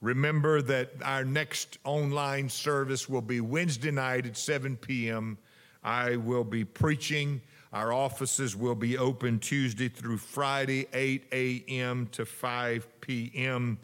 Remember 0.00 0.62
that 0.62 0.92
our 1.02 1.24
next 1.24 1.78
online 1.84 2.48
service 2.48 3.08
will 3.08 3.22
be 3.22 3.40
Wednesday 3.40 3.90
night 3.90 4.26
at 4.26 4.36
7 4.36 4.76
p.m. 4.76 5.38
I 5.82 6.16
will 6.16 6.44
be 6.44 6.64
preaching. 6.64 7.40
Our 7.72 7.92
offices 7.92 8.56
will 8.56 8.74
be 8.74 8.96
open 8.96 9.40
Tuesday 9.40 9.88
through 9.88 10.18
Friday, 10.18 10.86
8 10.92 11.24
a.m. 11.32 12.08
to 12.12 12.24
5 12.24 13.00
p.m. 13.00 13.78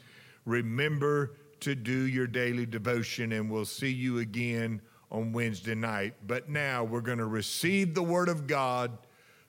Remember 0.45 1.33
to 1.61 1.75
do 1.75 2.07
your 2.07 2.27
daily 2.27 2.67
devotion, 2.67 3.33
and 3.33 3.51
we'll 3.51 3.65
see 3.65 3.93
you 3.93 4.19
again 4.21 4.81
on 5.11 5.33
Wednesday 5.33 5.75
night. 5.75 6.15
But 6.27 6.49
now 6.49 6.85
we're 6.85 7.01
going 7.01 7.19
to 7.19 7.27
receive 7.27 7.95
the 7.95 8.03
Word 8.03 8.29
of 8.29 8.47
God 8.47 8.97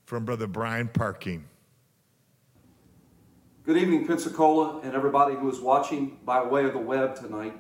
from 0.06 0.26
Brother 0.26 0.48
Brian 0.48 0.88
Parking. 0.88 1.46
Good 3.66 3.78
evening, 3.78 4.06
Pensacola, 4.06 4.80
and 4.84 4.94
everybody 4.94 5.34
who 5.34 5.50
is 5.50 5.60
watching 5.60 6.20
by 6.24 6.44
way 6.44 6.66
of 6.66 6.74
the 6.74 6.78
web 6.78 7.16
tonight. 7.16 7.58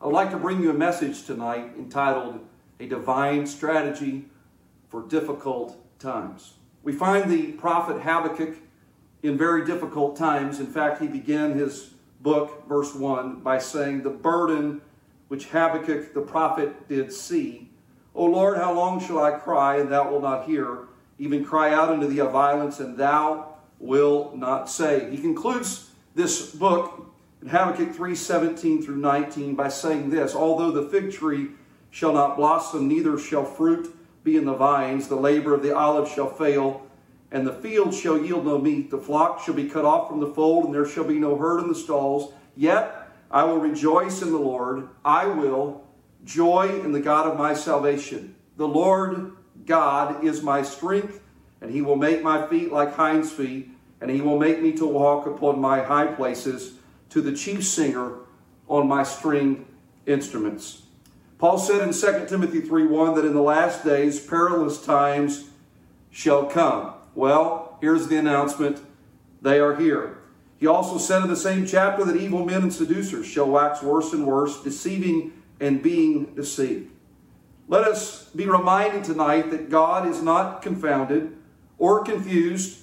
I 0.00 0.06
would 0.06 0.14
like 0.14 0.30
to 0.30 0.38
bring 0.38 0.62
you 0.62 0.70
a 0.70 0.72
message 0.72 1.26
tonight 1.26 1.72
entitled 1.76 2.40
A 2.80 2.86
Divine 2.86 3.46
Strategy 3.46 4.30
for 4.88 5.02
Difficult 5.02 5.76
Times. 5.98 6.54
We 6.82 6.94
find 6.94 7.30
the 7.30 7.52
prophet 7.52 8.00
Habakkuk 8.00 8.56
in 9.22 9.36
very 9.36 9.66
difficult 9.66 10.16
times. 10.16 10.58
In 10.58 10.68
fact, 10.68 11.02
he 11.02 11.06
began 11.06 11.52
his 11.52 11.90
book, 12.22 12.66
verse 12.66 12.94
1, 12.94 13.40
by 13.40 13.58
saying, 13.58 14.04
The 14.04 14.08
burden 14.08 14.80
which 15.28 15.48
Habakkuk 15.48 16.14
the 16.14 16.22
prophet 16.22 16.88
did 16.88 17.12
see. 17.12 17.68
O 18.14 18.24
Lord, 18.24 18.56
how 18.56 18.72
long 18.72 19.06
shall 19.06 19.22
I 19.22 19.32
cry, 19.32 19.76
and 19.76 19.92
thou 19.92 20.10
wilt 20.10 20.22
not 20.22 20.46
hear? 20.46 20.88
Even 21.18 21.44
cry 21.44 21.74
out 21.74 21.90
unto 21.90 22.06
thee 22.06 22.20
of 22.20 22.32
violence, 22.32 22.80
and 22.80 22.96
thou 22.96 23.45
will 23.78 24.32
not 24.34 24.70
say. 24.70 25.10
He 25.10 25.18
concludes 25.18 25.90
this 26.14 26.54
book 26.54 27.12
in 27.42 27.48
Habakkuk 27.48 27.94
3 27.94 28.14
17 28.14 28.82
through 28.82 28.96
19 28.96 29.54
by 29.54 29.68
saying 29.68 30.10
this 30.10 30.34
Although 30.34 30.70
the 30.70 30.88
fig 30.88 31.12
tree 31.12 31.48
shall 31.90 32.12
not 32.12 32.36
blossom, 32.36 32.88
neither 32.88 33.18
shall 33.18 33.44
fruit 33.44 33.94
be 34.24 34.36
in 34.36 34.44
the 34.44 34.54
vines, 34.54 35.08
the 35.08 35.16
labor 35.16 35.54
of 35.54 35.62
the 35.62 35.74
olive 35.74 36.08
shall 36.08 36.28
fail, 36.28 36.86
and 37.30 37.46
the 37.46 37.52
field 37.52 37.94
shall 37.94 38.18
yield 38.18 38.44
no 38.44 38.58
meat. 38.58 38.90
The 38.90 38.98
flock 38.98 39.40
shall 39.40 39.54
be 39.54 39.68
cut 39.68 39.84
off 39.84 40.08
from 40.08 40.20
the 40.20 40.32
fold, 40.32 40.66
and 40.66 40.74
there 40.74 40.86
shall 40.86 41.04
be 41.04 41.18
no 41.18 41.36
herd 41.36 41.60
in 41.60 41.68
the 41.68 41.74
stalls. 41.74 42.32
Yet 42.56 43.08
I 43.30 43.44
will 43.44 43.58
rejoice 43.58 44.22
in 44.22 44.32
the 44.32 44.38
Lord. 44.38 44.88
I 45.04 45.26
will 45.26 45.84
joy 46.24 46.80
in 46.82 46.92
the 46.92 47.00
God 47.00 47.26
of 47.26 47.38
my 47.38 47.54
salvation. 47.54 48.34
The 48.56 48.66
Lord 48.66 49.32
God 49.64 50.24
is 50.24 50.42
my 50.42 50.62
strength 50.62 51.20
and 51.60 51.70
he 51.70 51.82
will 51.82 51.96
make 51.96 52.22
my 52.22 52.46
feet 52.46 52.72
like 52.72 52.94
hinds 52.94 53.30
feet, 53.30 53.70
and 54.00 54.10
he 54.10 54.20
will 54.20 54.38
make 54.38 54.60
me 54.60 54.72
to 54.72 54.86
walk 54.86 55.26
upon 55.26 55.58
my 55.58 55.82
high 55.82 56.06
places 56.06 56.74
to 57.10 57.20
the 57.20 57.32
chief 57.32 57.64
singer 57.66 58.18
on 58.68 58.86
my 58.86 59.02
stringed 59.02 59.64
instruments. 60.06 60.82
Paul 61.38 61.58
said 61.58 61.82
in 61.82 61.92
2 61.92 62.28
Timothy 62.28 62.60
3:1 62.60 63.14
that 63.14 63.24
in 63.24 63.34
the 63.34 63.42
last 63.42 63.84
days 63.84 64.18
perilous 64.20 64.84
times 64.84 65.50
shall 66.10 66.46
come. 66.46 66.92
Well, 67.14 67.78
here's 67.80 68.08
the 68.08 68.16
announcement. 68.16 68.80
They 69.42 69.58
are 69.60 69.76
here. 69.76 70.18
He 70.58 70.66
also 70.66 70.96
said 70.98 71.22
in 71.22 71.28
the 71.28 71.36
same 71.36 71.66
chapter 71.66 72.04
that 72.04 72.16
evil 72.16 72.44
men 72.44 72.62
and 72.62 72.72
seducers 72.72 73.26
shall 73.26 73.50
wax 73.50 73.82
worse 73.82 74.12
and 74.12 74.26
worse, 74.26 74.62
deceiving 74.62 75.32
and 75.60 75.82
being 75.82 76.34
deceived. 76.34 76.90
Let 77.68 77.84
us 77.84 78.30
be 78.34 78.46
reminded 78.46 79.04
tonight 79.04 79.50
that 79.50 79.68
God 79.68 80.08
is 80.08 80.22
not 80.22 80.62
confounded 80.62 81.36
or 81.78 82.02
confused 82.02 82.80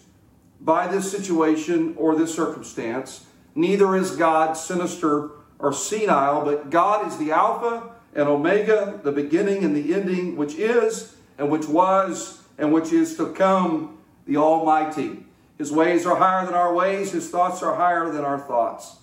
by 0.62 0.88
this 0.88 1.12
situation 1.12 1.94
or 1.98 2.16
this 2.16 2.34
circumstance. 2.34 3.26
Neither 3.56 3.96
is 3.96 4.16
God 4.16 4.54
sinister 4.54 5.32
or 5.60 5.74
senile, 5.74 6.44
but 6.44 6.70
God 6.70 7.08
is 7.08 7.18
the 7.18 7.32
Alpha 7.32 7.92
and 8.16 8.28
Omega, 8.28 9.00
the 9.04 9.12
beginning 9.12 9.64
and 9.64 9.76
the 9.76 9.94
ending, 9.94 10.36
which 10.36 10.56
is 10.56 11.16
and 11.38 11.50
which 11.50 11.68
was 11.68 12.42
and 12.58 12.72
which 12.72 12.92
is 12.92 13.18
to 13.18 13.34
come, 13.34 13.98
the 14.26 14.38
Almighty. 14.38 15.26
His 15.58 15.72
ways 15.72 16.06
are 16.06 16.16
higher 16.16 16.46
than 16.46 16.56
our 16.56 16.74
ways, 16.74 17.12
His 17.12 17.30
thoughts 17.30 17.62
are 17.62 17.76
higher 17.76 18.12
than 18.12 18.24
our 18.24 18.40
thoughts. 18.40 18.98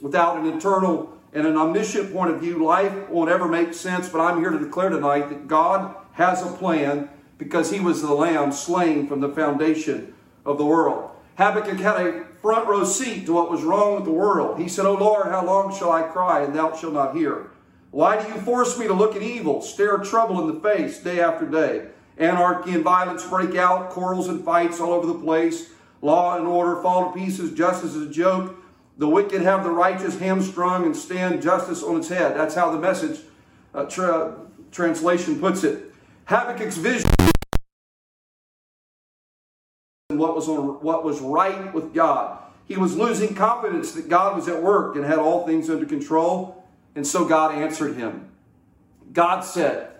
Without 0.00 0.38
an 0.38 0.46
eternal 0.46 1.16
and 1.32 1.46
an 1.46 1.56
omniscient 1.56 2.12
point 2.12 2.30
of 2.30 2.40
view, 2.40 2.64
life 2.64 3.08
won't 3.08 3.30
ever 3.30 3.48
make 3.48 3.74
sense, 3.74 4.08
but 4.08 4.20
I'm 4.20 4.40
here 4.40 4.50
to 4.50 4.58
declare 4.58 4.90
tonight 4.90 5.28
that 5.28 5.48
God 5.48 5.94
has 6.12 6.42
a 6.42 6.52
plan 6.52 7.08
because 7.38 7.70
he 7.70 7.80
was 7.80 8.02
the 8.02 8.14
lamb 8.14 8.52
slain 8.52 9.06
from 9.06 9.20
the 9.20 9.28
foundation 9.28 10.14
of 10.44 10.58
the 10.58 10.64
world. 10.64 11.10
Habakkuk 11.36 11.78
had 11.78 12.06
a 12.06 12.24
front 12.40 12.68
row 12.68 12.84
seat 12.84 13.26
to 13.26 13.32
what 13.32 13.50
was 13.50 13.62
wrong 13.62 13.94
with 13.96 14.04
the 14.04 14.10
world. 14.10 14.60
He 14.60 14.68
said, 14.68 14.86
O 14.86 14.94
Lord, 14.94 15.26
how 15.26 15.44
long 15.44 15.76
shall 15.76 15.90
I 15.90 16.02
cry 16.02 16.42
and 16.42 16.54
thou 16.54 16.76
shalt 16.76 16.94
not 16.94 17.16
hear? 17.16 17.50
Why 17.90 18.20
do 18.20 18.28
you 18.28 18.40
force 18.40 18.78
me 18.78 18.86
to 18.86 18.92
look 18.92 19.16
at 19.16 19.22
evil, 19.22 19.62
stare 19.62 19.98
trouble 19.98 20.40
in 20.40 20.54
the 20.54 20.60
face 20.60 20.98
day 20.98 21.20
after 21.20 21.46
day? 21.46 21.86
Anarchy 22.18 22.72
and 22.72 22.84
violence 22.84 23.24
break 23.24 23.56
out, 23.56 23.90
quarrels 23.90 24.28
and 24.28 24.44
fights 24.44 24.80
all 24.80 24.92
over 24.92 25.06
the 25.06 25.18
place. 25.18 25.70
Law 26.02 26.36
and 26.36 26.46
order 26.46 26.80
fall 26.82 27.10
to 27.10 27.18
pieces, 27.18 27.52
justice 27.52 27.94
is 27.94 28.08
a 28.08 28.12
joke. 28.12 28.56
The 28.98 29.08
wicked 29.08 29.42
have 29.42 29.64
the 29.64 29.70
righteous 29.70 30.18
hamstrung 30.18 30.84
and 30.84 30.96
stand 30.96 31.42
justice 31.42 31.82
on 31.82 31.96
its 31.96 32.08
head. 32.08 32.36
That's 32.36 32.54
how 32.54 32.70
the 32.70 32.78
message 32.78 33.20
uh, 33.74 33.86
tra- 33.86 34.36
translation 34.70 35.40
puts 35.40 35.64
it. 35.64 35.93
Habakkuk's 36.26 36.78
vision 36.78 37.10
and 40.10 40.18
what 40.18 40.34
was 40.34 40.48
on 40.48 40.80
what 40.82 41.04
was 41.04 41.20
right 41.20 41.72
with 41.74 41.92
God. 41.92 42.38
He 42.66 42.76
was 42.76 42.96
losing 42.96 43.34
confidence 43.34 43.92
that 43.92 44.08
God 44.08 44.36
was 44.36 44.48
at 44.48 44.62
work 44.62 44.96
and 44.96 45.04
had 45.04 45.18
all 45.18 45.46
things 45.46 45.68
under 45.68 45.84
control, 45.84 46.64
and 46.94 47.06
so 47.06 47.24
God 47.24 47.54
answered 47.54 47.96
him. 47.96 48.30
God 49.12 49.40
said, 49.40 49.90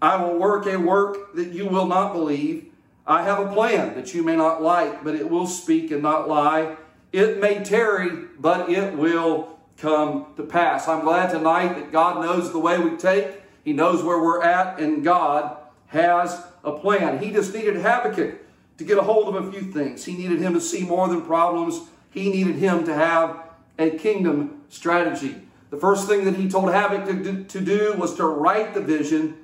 I 0.00 0.22
will 0.22 0.38
work 0.38 0.66
a 0.66 0.76
work 0.76 1.34
that 1.34 1.48
you 1.48 1.66
will 1.66 1.86
not 1.86 2.12
believe. 2.12 2.66
I 3.06 3.22
have 3.22 3.40
a 3.40 3.52
plan 3.52 3.94
that 3.94 4.14
you 4.14 4.22
may 4.22 4.36
not 4.36 4.62
like, 4.62 5.02
but 5.02 5.16
it 5.16 5.28
will 5.28 5.46
speak 5.46 5.90
and 5.90 6.02
not 6.02 6.28
lie. 6.28 6.76
It 7.12 7.40
may 7.40 7.64
tarry, 7.64 8.10
but 8.38 8.70
it 8.70 8.94
will 8.94 9.58
come 9.78 10.26
to 10.36 10.44
pass. 10.44 10.86
I'm 10.86 11.00
glad 11.00 11.30
tonight 11.30 11.74
that 11.74 11.90
God 11.90 12.22
knows 12.22 12.52
the 12.52 12.58
way 12.58 12.78
we 12.78 12.96
take. 12.96 13.42
He 13.64 13.72
knows 13.72 14.02
where 14.04 14.20
we're 14.20 14.42
at, 14.42 14.78
and 14.78 15.02
God 15.02 15.56
has 15.92 16.42
a 16.64 16.72
plan. 16.72 17.18
He 17.18 17.30
just 17.30 17.54
needed 17.54 17.76
Habakkuk 17.76 18.40
to 18.78 18.84
get 18.84 18.98
a 18.98 19.02
hold 19.02 19.34
of 19.34 19.46
a 19.46 19.52
few 19.52 19.70
things. 19.70 20.04
He 20.04 20.16
needed 20.16 20.40
him 20.40 20.54
to 20.54 20.60
see 20.60 20.82
more 20.84 21.06
than 21.08 21.22
problems, 21.22 21.80
he 22.10 22.30
needed 22.30 22.56
him 22.56 22.84
to 22.84 22.94
have 22.94 23.38
a 23.78 23.90
kingdom 23.90 24.62
strategy. 24.68 25.36
The 25.70 25.78
first 25.78 26.06
thing 26.06 26.24
that 26.24 26.36
he 26.36 26.48
told 26.48 26.72
Habakkuk 26.72 27.48
to 27.48 27.60
do 27.60 27.94
was 27.94 28.14
to 28.16 28.26
write 28.26 28.74
the 28.74 28.80
vision 28.80 29.36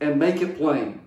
and 0.00 0.18
make 0.18 0.40
it 0.40 0.56
plain. 0.56 1.00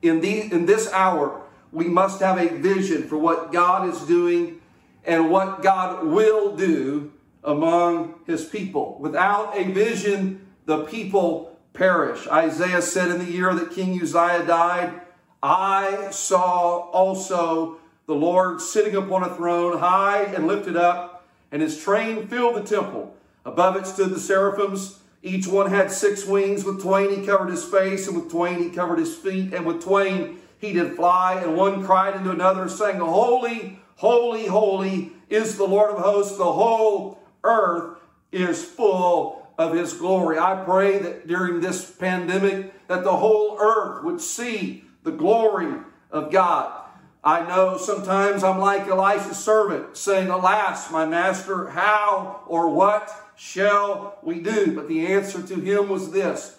In, 0.00 0.20
the, 0.20 0.52
in 0.52 0.64
this 0.64 0.90
hour, 0.92 1.42
we 1.72 1.86
must 1.86 2.20
have 2.20 2.38
a 2.38 2.48
vision 2.56 3.06
for 3.06 3.18
what 3.18 3.52
God 3.52 3.88
is 3.88 4.00
doing 4.02 4.60
and 5.04 5.30
what 5.30 5.62
God 5.62 6.06
will 6.06 6.56
do 6.56 7.12
among 7.44 8.14
his 8.26 8.44
people. 8.44 8.96
Without 9.00 9.56
a 9.56 9.64
vision, 9.64 10.46
the 10.64 10.84
people 10.84 11.57
perish. 11.78 12.26
Isaiah 12.26 12.82
said 12.82 13.10
in 13.10 13.18
the 13.18 13.30
year 13.30 13.54
that 13.54 13.70
King 13.70 14.02
Uzziah 14.02 14.44
died, 14.44 15.00
I 15.42 16.10
saw 16.10 16.90
also 16.90 17.76
the 18.06 18.14
Lord 18.14 18.60
sitting 18.60 18.96
upon 18.96 19.22
a 19.22 19.34
throne, 19.34 19.78
high 19.78 20.24
and 20.24 20.48
lifted 20.48 20.76
up, 20.76 21.24
and 21.52 21.62
his 21.62 21.82
train 21.82 22.26
filled 22.26 22.56
the 22.56 22.62
temple. 22.62 23.14
Above 23.44 23.76
it 23.76 23.86
stood 23.86 24.10
the 24.10 24.18
seraphims. 24.18 24.98
Each 25.22 25.46
one 25.46 25.70
had 25.70 25.92
six 25.92 26.26
wings. 26.26 26.64
With 26.64 26.82
twain 26.82 27.10
he 27.10 27.24
covered 27.24 27.50
his 27.50 27.64
face, 27.64 28.08
and 28.08 28.16
with 28.16 28.30
twain 28.30 28.58
he 28.58 28.70
covered 28.70 28.98
his 28.98 29.14
feet, 29.14 29.54
and 29.54 29.64
with 29.64 29.82
twain 29.82 30.38
he 30.58 30.72
did 30.72 30.96
fly. 30.96 31.34
And 31.34 31.56
one 31.56 31.84
cried 31.84 32.16
into 32.16 32.30
another, 32.30 32.68
saying, 32.68 32.98
Holy, 32.98 33.78
holy, 33.96 34.46
holy 34.46 35.12
is 35.30 35.56
the 35.56 35.66
Lord 35.66 35.92
of 35.92 36.02
hosts. 36.02 36.36
The 36.36 36.52
whole 36.52 37.20
earth 37.44 37.98
is 38.32 38.64
full 38.64 39.37
of 39.58 39.74
his 39.74 39.92
glory. 39.92 40.38
I 40.38 40.62
pray 40.64 40.98
that 41.00 41.26
during 41.26 41.60
this 41.60 41.90
pandemic 41.90 42.86
that 42.86 43.02
the 43.02 43.16
whole 43.16 43.58
earth 43.60 44.04
would 44.04 44.20
see 44.20 44.84
the 45.02 45.10
glory 45.10 45.74
of 46.10 46.30
God. 46.30 46.84
I 47.24 47.46
know 47.46 47.76
sometimes 47.76 48.44
I'm 48.44 48.60
like 48.60 48.86
Elisha's 48.86 49.36
servant, 49.36 49.96
saying, 49.96 50.28
Alas, 50.28 50.90
my 50.92 51.04
master, 51.04 51.68
how 51.68 52.42
or 52.46 52.68
what 52.68 53.10
shall 53.36 54.18
we 54.22 54.38
do? 54.38 54.74
But 54.74 54.88
the 54.88 55.06
answer 55.06 55.42
to 55.42 55.54
him 55.56 55.88
was 55.88 56.12
this 56.12 56.56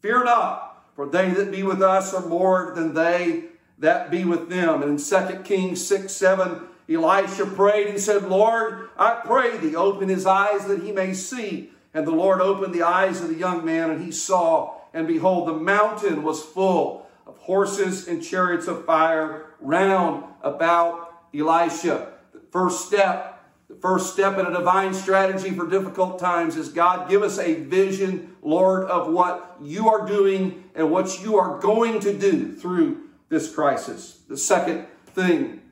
Fear 0.00 0.24
not, 0.24 0.84
for 0.96 1.06
they 1.06 1.30
that 1.30 1.52
be 1.52 1.62
with 1.62 1.80
us 1.80 2.12
are 2.12 2.26
more 2.26 2.72
than 2.74 2.92
they 2.92 3.44
that 3.78 4.10
be 4.10 4.24
with 4.24 4.48
them. 4.48 4.82
And 4.82 4.98
in 4.98 5.28
2 5.28 5.42
Kings 5.44 5.86
6 5.86 6.12
7, 6.12 6.62
Elisha 6.88 7.46
prayed 7.46 7.86
and 7.86 8.00
said, 8.00 8.24
Lord, 8.24 8.90
I 8.98 9.20
pray 9.24 9.56
thee, 9.56 9.76
open 9.76 10.08
his 10.08 10.26
eyes 10.26 10.66
that 10.66 10.82
he 10.82 10.92
may 10.92 11.14
see. 11.14 11.70
And 11.94 12.06
the 12.06 12.12
Lord 12.12 12.40
opened 12.40 12.74
the 12.74 12.82
eyes 12.82 13.20
of 13.20 13.28
the 13.28 13.36
young 13.36 13.64
man, 13.64 13.88
and 13.88 14.04
he 14.04 14.10
saw, 14.10 14.74
and 14.92 15.06
behold, 15.06 15.46
the 15.46 15.54
mountain 15.54 16.24
was 16.24 16.42
full 16.42 17.06
of 17.24 17.38
horses 17.38 18.08
and 18.08 18.22
chariots 18.22 18.66
of 18.66 18.84
fire 18.84 19.46
round 19.60 20.24
about 20.42 21.22
Elisha. 21.32 22.12
The 22.32 22.40
first 22.50 22.86
step, 22.86 23.44
the 23.68 23.76
first 23.76 24.12
step 24.12 24.38
in 24.38 24.46
a 24.46 24.52
divine 24.52 24.92
strategy 24.92 25.50
for 25.50 25.68
difficult 25.68 26.18
times 26.18 26.56
is 26.56 26.68
God 26.68 27.08
give 27.08 27.22
us 27.22 27.38
a 27.38 27.54
vision, 27.62 28.36
Lord, 28.42 28.84
of 28.88 29.12
what 29.12 29.56
you 29.62 29.88
are 29.88 30.04
doing 30.04 30.64
and 30.74 30.90
what 30.90 31.22
you 31.22 31.38
are 31.38 31.60
going 31.60 32.00
to 32.00 32.12
do 32.12 32.52
through 32.52 33.04
this 33.28 33.54
crisis. 33.54 34.20
The 34.28 34.36
second 34.36 34.86
thing 35.06 35.62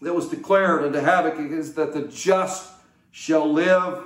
that 0.00 0.14
was 0.14 0.28
declared 0.28 0.84
unto 0.84 1.00
Habakkuk 1.00 1.50
is 1.50 1.74
that 1.74 1.92
the 1.92 2.02
just 2.02 2.72
shall 3.10 3.50
live 3.52 4.04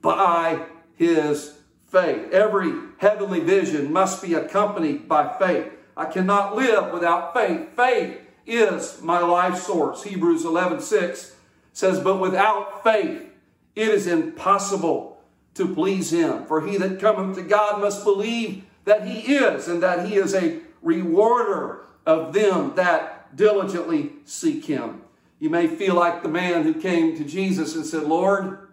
by 0.00 0.66
his 1.02 1.58
faith. 1.88 2.32
Every 2.32 2.72
heavenly 2.98 3.40
vision 3.40 3.92
must 3.92 4.22
be 4.22 4.34
accompanied 4.34 5.08
by 5.08 5.36
faith. 5.38 5.70
I 5.96 6.06
cannot 6.06 6.56
live 6.56 6.92
without 6.92 7.34
faith. 7.34 7.76
Faith 7.76 8.18
is 8.46 9.02
my 9.02 9.18
life 9.18 9.58
source. 9.58 10.02
Hebrews 10.04 10.44
11 10.44 10.80
6 10.80 11.36
says, 11.72 12.00
But 12.00 12.20
without 12.20 12.82
faith 12.82 13.28
it 13.74 13.88
is 13.88 14.06
impossible 14.06 15.22
to 15.54 15.74
please 15.74 16.12
him. 16.12 16.46
For 16.46 16.66
he 16.66 16.78
that 16.78 17.00
cometh 17.00 17.36
to 17.36 17.42
God 17.42 17.80
must 17.80 18.04
believe 18.04 18.64
that 18.84 19.06
he 19.06 19.34
is, 19.34 19.68
and 19.68 19.82
that 19.82 20.08
he 20.08 20.16
is 20.16 20.34
a 20.34 20.60
rewarder 20.82 21.84
of 22.04 22.32
them 22.32 22.72
that 22.74 23.36
diligently 23.36 24.10
seek 24.24 24.64
him. 24.64 25.02
You 25.38 25.50
may 25.50 25.66
feel 25.66 25.94
like 25.94 26.22
the 26.22 26.28
man 26.28 26.64
who 26.64 26.74
came 26.74 27.16
to 27.16 27.24
Jesus 27.24 27.74
and 27.74 27.86
said, 27.86 28.04
Lord, 28.04 28.68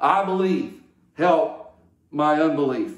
I 0.00 0.24
believe, 0.24 0.80
help 1.14 1.59
my 2.10 2.40
unbelief. 2.40 2.94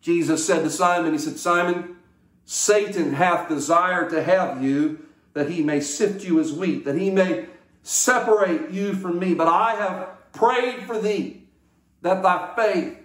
Jesus 0.00 0.46
said 0.46 0.62
to 0.62 0.70
Simon, 0.70 1.12
He 1.12 1.18
said, 1.18 1.38
Simon, 1.38 1.96
Satan 2.44 3.14
hath 3.14 3.48
desired 3.48 4.10
to 4.10 4.22
have 4.22 4.62
you 4.62 5.06
that 5.34 5.50
he 5.50 5.62
may 5.62 5.80
sift 5.80 6.24
you 6.24 6.40
as 6.40 6.52
wheat, 6.52 6.84
that 6.84 6.96
he 6.96 7.10
may 7.10 7.46
separate 7.82 8.70
you 8.70 8.94
from 8.94 9.18
me. 9.18 9.34
But 9.34 9.48
I 9.48 9.74
have 9.76 10.32
prayed 10.32 10.82
for 10.82 11.00
thee 11.00 11.44
that 12.02 12.22
thy 12.22 12.52
faith 12.56 12.98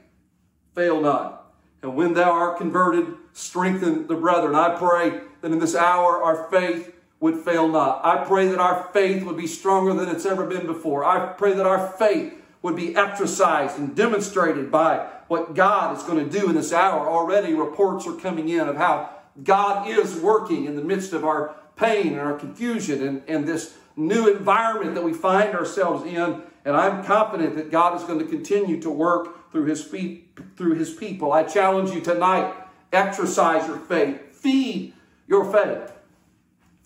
fail 0.74 1.01
not. 1.01 1.54
And 1.81 1.95
when 1.95 2.13
thou 2.13 2.31
art 2.31 2.57
converted, 2.57 3.07
strengthen 3.33 4.07
the 4.07 4.16
brethren. 4.16 4.56
I 4.56 4.75
pray 4.75 5.22
that 5.42 5.51
in 5.51 5.60
this 5.60 5.75
hour 5.75 6.24
our 6.24 6.50
faith 6.50 6.94
would 7.19 7.44
fail 7.44 7.68
not. 7.68 8.04
I 8.04 8.25
pray 8.25 8.48
that 8.48 8.60
our 8.60 8.89
faith 8.94 9.24
would 9.24 9.38
be 9.38 9.48
stronger 9.48 9.94
than 9.94 10.10
it's 10.10 10.25
ever 10.25 10.45
been 10.45 10.66
before. 10.66 11.04
I 11.04 11.33
pray 11.33 11.54
that 11.54 11.66
our 11.66 11.89
faith 11.94 12.33
would 12.65 12.75
be 12.75 12.95
exercised 12.95 13.77
and 13.77 13.95
demonstrated 13.95 14.71
by 14.71 15.07
what 15.27 15.53
God 15.53 15.95
is 15.95 16.01
going 16.01 16.27
to 16.27 16.39
do 16.39 16.50
in 16.50 16.56
this 16.56 16.73
hour. 16.73 17.07
Already 17.07 17.53
reports 17.53 18.07
are 18.07 18.15
coming 18.15 18.50
in 18.50 18.67
of 18.67 18.75
how 18.75 19.12
God 19.44 19.88
is 19.88 20.15
working 20.15 20.65
in 20.65 20.75
the 20.75 20.81
midst 20.81 21.13
of 21.13 21.23
our 21.23 21.56
pain 21.75 22.07
and 22.07 22.19
our 22.19 22.33
confusion 22.33 23.07
and, 23.07 23.21
and 23.27 23.47
this 23.47 23.75
new 23.95 24.35
environment 24.35 24.95
that 24.95 25.03
we 25.03 25.13
find 25.13 25.53
ourselves 25.53 26.06
in. 26.06 26.41
And 26.65 26.75
I'm 26.75 27.06
confident 27.06 27.56
that 27.56 27.69
God 27.69 27.95
is 28.01 28.03
going 28.03 28.17
to 28.17 28.25
continue 28.25 28.81
to 28.81 28.89
work 28.89 29.51
through 29.51 29.65
his, 29.65 29.83
through 29.83 30.73
his 30.73 30.91
people. 30.91 31.31
I 31.31 31.44
challenge 31.44 31.91
you 31.91 32.01
tonight 32.01 32.51
exercise 32.91 33.67
your 33.67 33.77
faith, 33.77 34.33
feed 34.33 34.94
your 35.27 35.51
faith. 35.51 35.91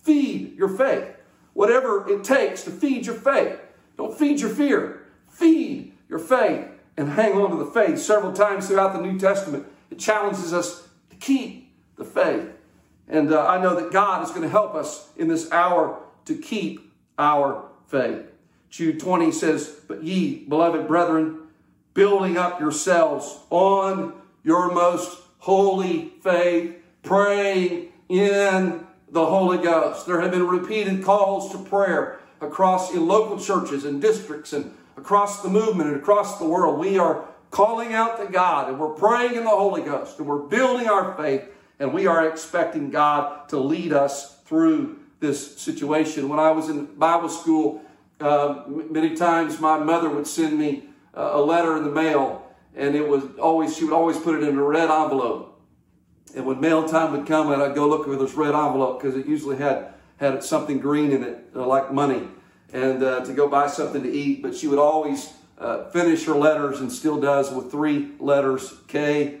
Feed 0.02 0.58
your 0.58 0.68
faith. 0.68 1.06
Whatever 1.54 2.06
it 2.10 2.22
takes 2.22 2.64
to 2.64 2.70
feed 2.70 3.06
your 3.06 3.14
faith. 3.14 3.58
Don't 3.96 4.18
feed 4.18 4.40
your 4.40 4.50
fear. 4.50 4.99
Feed 5.40 5.94
your 6.06 6.18
faith 6.18 6.66
and 6.98 7.08
hang 7.08 7.32
on 7.32 7.50
to 7.50 7.56
the 7.56 7.70
faith. 7.70 7.98
Several 7.98 8.30
times 8.30 8.68
throughout 8.68 8.92
the 8.92 9.00
New 9.00 9.18
Testament, 9.18 9.66
it 9.90 9.98
challenges 9.98 10.52
us 10.52 10.86
to 11.08 11.16
keep 11.16 11.72
the 11.96 12.04
faith. 12.04 12.46
And 13.08 13.32
uh, 13.32 13.46
I 13.46 13.58
know 13.58 13.74
that 13.74 13.90
God 13.90 14.22
is 14.22 14.28
going 14.28 14.42
to 14.42 14.50
help 14.50 14.74
us 14.74 15.08
in 15.16 15.28
this 15.28 15.50
hour 15.50 15.98
to 16.26 16.36
keep 16.36 16.92
our 17.18 17.64
faith. 17.86 18.26
Jude 18.68 19.00
20 19.00 19.32
says, 19.32 19.80
But 19.88 20.04
ye, 20.04 20.44
beloved 20.44 20.86
brethren, 20.86 21.38
building 21.94 22.36
up 22.36 22.60
yourselves 22.60 23.38
on 23.48 24.12
your 24.44 24.70
most 24.70 25.22
holy 25.38 26.12
faith, 26.22 26.76
praying 27.02 27.92
in 28.10 28.86
the 29.08 29.24
Holy 29.24 29.56
Ghost. 29.56 30.06
There 30.06 30.20
have 30.20 30.32
been 30.32 30.46
repeated 30.46 31.02
calls 31.02 31.50
to 31.52 31.58
prayer 31.58 32.20
across 32.42 32.92
in 32.92 33.08
local 33.08 33.40
churches 33.40 33.86
and 33.86 34.02
districts 34.02 34.52
and 34.52 34.74
across 35.00 35.42
the 35.42 35.48
movement 35.48 35.90
and 35.90 35.98
across 35.98 36.38
the 36.38 36.44
world. 36.44 36.78
We 36.78 36.98
are 36.98 37.24
calling 37.50 37.92
out 37.92 38.18
to 38.24 38.30
God 38.30 38.68
and 38.68 38.78
we're 38.78 38.94
praying 38.94 39.34
in 39.34 39.44
the 39.44 39.50
Holy 39.50 39.82
Ghost 39.82 40.18
and 40.18 40.26
we're 40.26 40.38
building 40.38 40.88
our 40.88 41.16
faith 41.16 41.44
and 41.78 41.92
we 41.92 42.06
are 42.06 42.28
expecting 42.28 42.90
God 42.90 43.48
to 43.48 43.58
lead 43.58 43.92
us 43.92 44.40
through 44.44 44.98
this 45.20 45.58
situation. 45.58 46.28
When 46.28 46.38
I 46.38 46.50
was 46.50 46.68
in 46.68 46.86
Bible 46.86 47.28
school, 47.28 47.82
uh, 48.20 48.64
many 48.66 49.16
times 49.16 49.60
my 49.60 49.78
mother 49.78 50.08
would 50.08 50.26
send 50.26 50.58
me 50.58 50.84
uh, 51.14 51.30
a 51.32 51.40
letter 51.40 51.76
in 51.76 51.84
the 51.84 51.90
mail 51.90 52.46
and 52.76 52.94
it 52.94 53.06
was 53.06 53.24
always 53.40 53.76
she 53.76 53.84
would 53.84 53.94
always 53.94 54.18
put 54.18 54.36
it 54.36 54.46
in 54.46 54.56
a 54.56 54.62
red 54.62 54.90
envelope 54.90 55.50
and 56.34 56.46
when 56.46 56.60
mail 56.60 56.88
time 56.88 57.12
would 57.12 57.26
come, 57.26 57.50
and 57.50 57.62
I'd 57.62 57.74
go 57.74 57.88
look 57.88 58.04
for 58.04 58.16
this 58.16 58.34
red 58.34 58.54
envelope 58.54 59.00
because 59.00 59.16
it 59.16 59.26
usually 59.26 59.56
had 59.56 59.94
had 60.18 60.44
something 60.44 60.78
green 60.78 61.12
in 61.12 61.24
it, 61.24 61.50
uh, 61.56 61.66
like 61.66 61.92
money, 61.92 62.28
and 62.72 63.02
uh, 63.02 63.24
to 63.24 63.32
go 63.32 63.48
buy 63.48 63.66
something 63.66 64.02
to 64.02 64.10
eat. 64.10 64.42
But 64.42 64.54
she 64.56 64.66
would 64.66 64.78
always 64.78 65.32
uh, 65.58 65.90
finish 65.90 66.24
her 66.26 66.34
letters 66.34 66.80
and 66.80 66.90
still 66.90 67.20
does 67.20 67.52
with 67.52 67.70
three 67.70 68.12
letters 68.18 68.74
K 68.88 69.40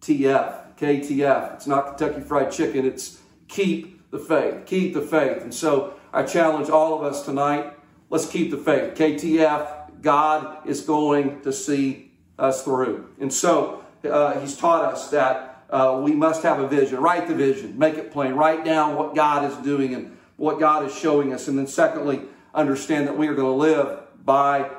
T 0.00 0.28
F. 0.28 0.62
KTF. 0.82 1.54
It's 1.54 1.66
not 1.68 1.96
Kentucky 1.96 2.22
Fried 2.22 2.50
Chicken. 2.50 2.84
It's 2.84 3.20
keep 3.46 4.10
the 4.10 4.18
faith. 4.18 4.66
Keep 4.66 4.94
the 4.94 5.00
faith. 5.00 5.42
And 5.42 5.54
so 5.54 5.94
I 6.12 6.24
challenge 6.24 6.70
all 6.70 6.98
of 6.98 7.04
us 7.04 7.24
tonight. 7.24 7.72
Let's 8.10 8.28
keep 8.28 8.50
the 8.50 8.58
faith. 8.58 8.94
KTF. 8.94 10.02
God 10.02 10.66
is 10.66 10.80
going 10.80 11.42
to 11.42 11.52
see 11.52 12.10
us 12.36 12.64
through. 12.64 13.08
And 13.20 13.32
so 13.32 13.84
uh, 14.04 14.40
He's 14.40 14.56
taught 14.56 14.92
us 14.92 15.10
that 15.10 15.64
uh, 15.70 16.00
we 16.02 16.12
must 16.12 16.42
have 16.42 16.58
a 16.58 16.66
vision. 16.66 16.98
Write 16.98 17.28
the 17.28 17.34
vision, 17.34 17.78
make 17.78 17.94
it 17.94 18.10
plain. 18.10 18.34
Write 18.34 18.64
down 18.64 18.96
what 18.96 19.14
God 19.14 19.48
is 19.48 19.56
doing 19.58 19.94
and 19.94 20.16
what 20.36 20.58
God 20.58 20.84
is 20.84 20.92
showing 20.98 21.32
us. 21.32 21.46
And 21.46 21.56
then, 21.56 21.68
secondly, 21.68 22.22
understand 22.54 23.06
that 23.08 23.16
we 23.16 23.28
are 23.28 23.34
going 23.34 23.48
to 23.48 23.52
live 23.52 24.00
by 24.24 24.70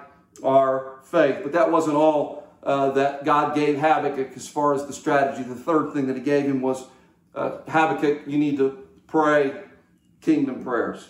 our 0.44 1.00
faith. 1.03 1.39
But 1.44 1.53
that 1.53 1.72
wasn't 1.72 1.96
all 1.96 2.48
uh, 2.63 2.92
that 2.92 3.25
God 3.25 3.56
gave 3.56 3.80
Habakkuk 3.80 4.32
as 4.36 4.48
far 4.48 4.74
as 4.74 4.86
the 4.86 4.94
strategy. 4.94 5.44
The 5.44 5.56
third 5.56 5.94
thing 5.94 6.08
that 6.08 6.15
He 6.15 6.22
gave 6.22 6.46
him 6.46 6.62
was 6.62 6.86
uh, 7.36 7.60
Habakkuk, 7.68 8.24
you 8.27 8.38
need 8.38 8.58
to 8.58 8.88
pray 9.08 9.53
kingdom 10.22 10.63
prayers. 10.63 11.10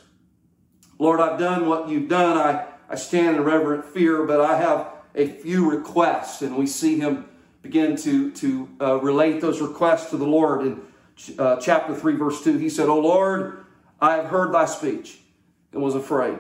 Lord, 1.00 1.20
I've 1.20 1.40
done 1.40 1.68
what 1.68 1.90
you've 1.90 2.10
done. 2.10 2.38
I, 2.38 2.66
I 2.90 2.96
stand 2.96 3.36
in 3.36 3.44
reverent 3.44 3.86
fear, 3.86 4.24
but 4.24 4.42
I 4.42 4.58
have 4.58 4.88
a 5.16 5.28
few 5.28 5.70
requests. 5.70 6.42
And 6.42 6.56
we 6.56 6.66
see 6.66 6.98
him 6.98 7.26
begin 7.62 7.96
to, 7.98 8.32
to 8.32 8.70
uh, 8.82 9.00
relate 9.00 9.42
those 9.42 9.62
requests 9.62 10.10
to 10.12 10.18
the 10.18 10.26
Lord. 10.26 10.66
In 10.66 10.82
uh, 11.38 11.58
chapter 11.58 11.96
3, 11.96 12.16
verse 12.16 12.44
2, 12.44 12.58
he 12.58 12.70
said, 12.70 12.90
O 12.90 13.00
Lord, 13.00 13.66
I 14.00 14.16
have 14.16 14.26
heard 14.26 14.54
thy 14.54 14.66
speech 14.66 15.20
and 15.72 15.82
was 15.82 15.96
afraid. 15.96 16.38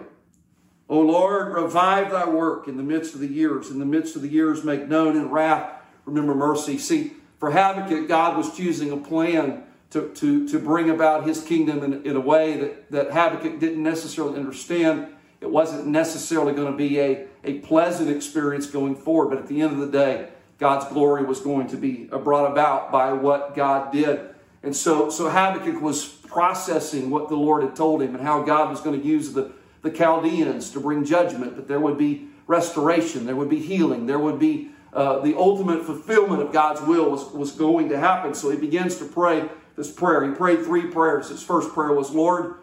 O 0.93 1.00
Lord, 1.00 1.51
revive 1.55 2.12
thy 2.12 2.29
work 2.29 2.67
in 2.67 2.77
the 2.77 2.83
midst 2.83 3.15
of 3.15 3.19
the 3.19 3.27
years. 3.27 3.71
In 3.71 3.79
the 3.79 3.85
midst 3.85 4.15
of 4.15 4.21
the 4.21 4.27
years, 4.27 4.63
make 4.63 4.88
known 4.88 5.17
in 5.17 5.31
wrath, 5.31 5.81
remember 6.05 6.35
mercy. 6.35 6.77
See, 6.77 7.13
for 7.39 7.50
Habakkuk, 7.50 8.07
God 8.07 8.38
was 8.38 8.55
choosing 8.55 8.91
a 8.91 8.97
plan 8.97 9.63
to, 9.89 10.09
to, 10.09 10.47
to 10.50 10.59
bring 10.59 10.91
about 10.91 11.25
his 11.25 11.43
kingdom 11.43 11.81
in, 11.81 12.05
in 12.05 12.15
a 12.15 12.19
way 12.19 12.57
that, 12.57 12.91
that 12.91 13.07
Habakkuk 13.07 13.59
didn't 13.59 13.81
necessarily 13.81 14.38
understand. 14.38 15.07
It 15.41 15.50
wasn't 15.50 15.88
necessarily 15.88 16.53
going 16.53 16.71
to 16.71 16.77
be 16.77 17.00
a, 17.00 17.25
a 17.43 17.57
pleasant 17.62 18.12
experience 18.12 18.67
going 18.67 18.95
forward, 18.95 19.29
but 19.31 19.39
at 19.39 19.47
the 19.47 19.63
end 19.63 19.73
of 19.73 19.79
the 19.79 19.91
day, 19.91 20.27
God's 20.59 20.85
glory 20.93 21.25
was 21.25 21.39
going 21.39 21.69
to 21.69 21.75
be 21.75 22.05
brought 22.05 22.51
about 22.51 22.91
by 22.91 23.13
what 23.13 23.55
God 23.55 23.91
did. 23.91 24.29
And 24.62 24.75
so, 24.75 25.09
so 25.09 25.27
Habakkuk 25.27 25.81
was 25.81 26.07
processing 26.07 27.09
what 27.09 27.29
the 27.29 27.35
Lord 27.35 27.63
had 27.63 27.75
told 27.75 28.03
him 28.03 28.13
and 28.13 28.23
how 28.23 28.43
God 28.43 28.69
was 28.69 28.79
going 28.79 29.01
to 29.01 29.03
use 29.03 29.33
the, 29.33 29.53
the 29.83 29.91
Chaldeans 29.91 30.71
to 30.71 30.79
bring 30.79 31.05
judgment, 31.05 31.55
but 31.55 31.67
there 31.67 31.79
would 31.79 31.97
be 31.97 32.27
restoration, 32.47 33.25
there 33.25 33.35
would 33.35 33.49
be 33.49 33.59
healing, 33.59 34.07
there 34.07 34.19
would 34.19 34.39
be 34.39 34.69
uh, 34.93 35.19
the 35.19 35.35
ultimate 35.37 35.83
fulfillment 35.85 36.41
of 36.41 36.51
God's 36.51 36.81
will 36.81 37.09
was, 37.09 37.25
was 37.31 37.51
going 37.51 37.89
to 37.89 37.99
happen. 37.99 38.33
So 38.33 38.49
he 38.49 38.57
begins 38.57 38.97
to 38.97 39.05
pray 39.05 39.49
this 39.75 39.91
prayer. 39.91 40.27
He 40.27 40.35
prayed 40.35 40.63
three 40.63 40.87
prayers. 40.87 41.29
His 41.29 41.41
first 41.41 41.73
prayer 41.73 41.93
was, 41.93 42.11
Lord, 42.11 42.55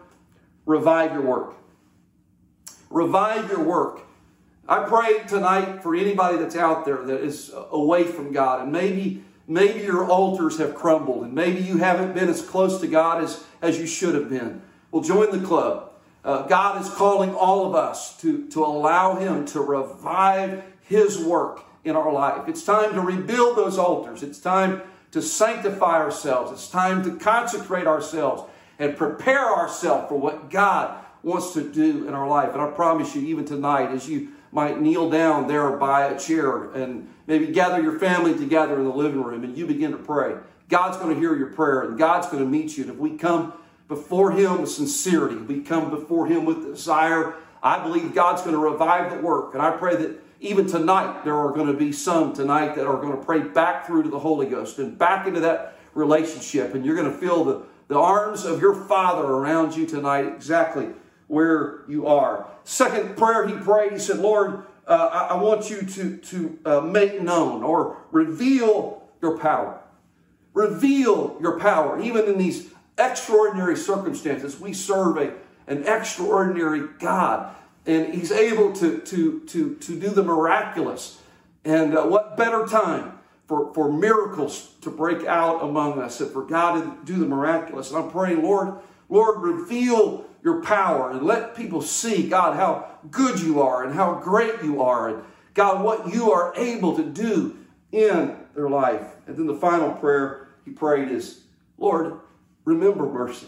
revive 0.65 1.13
your 1.13 1.23
work. 1.23 1.55
Revive 2.89 3.49
your 3.49 3.63
work. 3.63 4.01
I 4.67 4.83
pray 4.83 5.19
tonight 5.27 5.83
for 5.83 5.95
anybody 5.95 6.37
that's 6.37 6.55
out 6.55 6.85
there 6.85 7.03
that 7.03 7.21
is 7.21 7.51
away 7.71 8.03
from 8.05 8.31
God 8.31 8.61
and 8.61 8.71
maybe 8.71 9.23
maybe 9.47 9.81
your 9.81 10.09
altars 10.09 10.59
have 10.59 10.75
crumbled 10.75 11.23
and 11.25 11.33
maybe 11.33 11.59
you 11.59 11.77
haven't 11.77 12.13
been 12.13 12.29
as 12.29 12.41
close 12.41 12.79
to 12.79 12.87
God 12.87 13.21
as, 13.21 13.43
as 13.61 13.79
you 13.79 13.85
should 13.85 14.15
have 14.15 14.29
been. 14.29 14.61
Well, 14.91 15.03
join 15.03 15.37
the 15.37 15.45
club. 15.45 15.90
Uh, 16.23 16.43
God 16.43 16.81
is 16.81 16.89
calling 16.89 17.33
all 17.33 17.65
of 17.65 17.75
us 17.75 18.17
to, 18.21 18.47
to 18.49 18.63
allow 18.63 19.15
Him 19.15 19.45
to 19.47 19.61
revive 19.61 20.63
His 20.81 21.17
work 21.17 21.63
in 21.83 21.95
our 21.95 22.11
life. 22.11 22.47
It's 22.47 22.63
time 22.63 22.93
to 22.93 23.01
rebuild 23.01 23.57
those 23.57 23.77
altars. 23.77 24.21
It's 24.21 24.39
time 24.39 24.81
to 25.11 25.21
sanctify 25.21 25.97
ourselves. 25.97 26.51
It's 26.51 26.67
time 26.67 27.03
to 27.03 27.17
consecrate 27.17 27.87
ourselves 27.87 28.43
and 28.77 28.95
prepare 28.95 29.45
ourselves 29.45 30.09
for 30.09 30.19
what 30.19 30.49
God 30.49 31.03
wants 31.23 31.53
to 31.53 31.71
do 31.71 32.07
in 32.07 32.13
our 32.13 32.27
life. 32.27 32.53
And 32.53 32.61
I 32.61 32.69
promise 32.71 33.15
you, 33.15 33.21
even 33.23 33.45
tonight, 33.45 33.91
as 33.91 34.07
you 34.07 34.29
might 34.51 34.81
kneel 34.81 35.09
down 35.09 35.47
there 35.47 35.71
by 35.71 36.05
a 36.05 36.19
chair 36.19 36.71
and 36.71 37.07
maybe 37.27 37.47
gather 37.47 37.81
your 37.81 37.99
family 37.99 38.35
together 38.37 38.77
in 38.77 38.85
the 38.85 38.93
living 38.93 39.23
room 39.23 39.43
and 39.43 39.57
you 39.57 39.65
begin 39.65 39.91
to 39.91 39.97
pray, 39.97 40.35
God's 40.67 40.97
going 40.97 41.13
to 41.13 41.19
hear 41.19 41.35
your 41.35 41.47
prayer 41.47 41.81
and 41.81 41.97
God's 41.97 42.27
going 42.27 42.43
to 42.43 42.49
meet 42.49 42.77
you. 42.77 42.83
And 42.83 42.93
if 42.93 42.99
we 42.99 43.17
come 43.17 43.53
before 43.91 44.31
Him 44.31 44.61
with 44.61 44.71
sincerity, 44.71 45.35
we 45.35 45.59
come 45.59 45.89
before 45.89 46.25
Him 46.25 46.45
with 46.45 46.63
desire, 46.63 47.35
I 47.61 47.83
believe 47.83 48.15
God's 48.15 48.41
going 48.41 48.53
to 48.53 48.57
revive 48.57 49.11
the 49.11 49.17
work. 49.21 49.53
And 49.53 49.61
I 49.61 49.71
pray 49.71 49.97
that 49.97 50.17
even 50.39 50.65
tonight, 50.65 51.25
there 51.25 51.35
are 51.35 51.51
going 51.51 51.67
to 51.67 51.73
be 51.73 51.91
some 51.91 52.31
tonight 52.31 52.75
that 52.75 52.87
are 52.87 52.95
going 53.01 53.11
to 53.17 53.21
pray 53.21 53.41
back 53.41 53.85
through 53.85 54.03
to 54.03 54.09
the 54.09 54.17
Holy 54.17 54.45
Ghost 54.45 54.79
and 54.79 54.97
back 54.97 55.27
into 55.27 55.41
that 55.41 55.77
relationship. 55.93 56.73
And 56.73 56.85
you're 56.85 56.95
going 56.95 57.11
to 57.11 57.17
feel 57.17 57.43
the, 57.43 57.63
the 57.89 57.99
arms 57.99 58.45
of 58.45 58.61
your 58.61 58.73
Father 58.73 59.23
around 59.27 59.75
you 59.75 59.85
tonight, 59.85 60.25
exactly 60.25 60.87
where 61.27 61.81
you 61.89 62.07
are. 62.07 62.47
Second 62.63 63.17
prayer 63.17 63.45
he 63.45 63.55
prayed, 63.55 63.91
he 63.91 63.99
said, 63.99 64.19
Lord, 64.19 64.63
uh, 64.87 65.09
I, 65.11 65.33
I, 65.33 65.41
want 65.41 65.69
you 65.69 65.81
to, 65.81 66.17
to 66.17 66.59
uh, 66.63 66.79
make 66.79 67.21
known 67.21 67.61
or 67.61 67.97
reveal 68.11 69.03
your 69.21 69.37
power. 69.37 69.81
Reveal 70.53 71.37
your 71.41 71.59
power. 71.59 72.01
Even 72.01 72.23
in 72.25 72.37
these 72.37 72.71
extraordinary 72.97 73.75
circumstances, 73.75 74.59
we 74.59 74.73
serve 74.73 75.17
a, 75.17 75.33
an 75.67 75.83
extraordinary 75.85 76.87
God 76.99 77.55
and 77.85 78.13
he's 78.13 78.31
able 78.31 78.73
to, 78.73 78.99
to, 78.99 79.39
to, 79.41 79.75
to 79.75 79.99
do 79.99 80.09
the 80.09 80.23
miraculous. 80.23 81.19
And 81.65 81.97
uh, 81.97 82.03
what 82.03 82.37
better 82.37 82.65
time 82.65 83.19
for, 83.47 83.73
for 83.73 83.91
miracles 83.91 84.75
to 84.81 84.89
break 84.89 85.25
out 85.25 85.63
among 85.63 85.99
us 85.99 86.21
and 86.21 86.31
for 86.31 86.43
God 86.43 86.81
to 86.81 87.11
do 87.11 87.19
the 87.19 87.25
miraculous. 87.25 87.91
And 87.91 88.03
I'm 88.03 88.11
praying, 88.11 88.43
Lord, 88.43 88.75
Lord, 89.09 89.41
reveal 89.41 90.25
your 90.43 90.61
power 90.61 91.11
and 91.11 91.23
let 91.23 91.55
people 91.55 91.81
see, 91.81 92.29
God, 92.29 92.55
how 92.55 92.87
good 93.09 93.39
you 93.39 93.61
are 93.61 93.83
and 93.83 93.93
how 93.93 94.15
great 94.15 94.63
you 94.63 94.81
are. 94.81 95.09
And 95.09 95.23
God, 95.53 95.83
what 95.83 96.13
you 96.13 96.31
are 96.31 96.53
able 96.55 96.95
to 96.95 97.03
do 97.03 97.57
in 97.91 98.37
their 98.55 98.69
life. 98.69 99.05
And 99.27 99.35
then 99.35 99.47
the 99.47 99.55
final 99.55 99.91
prayer 99.91 100.47
he 100.65 100.71
prayed 100.71 101.09
is, 101.09 101.41
Lord, 101.77 102.19
remember 102.65 103.05
mercy. 103.05 103.47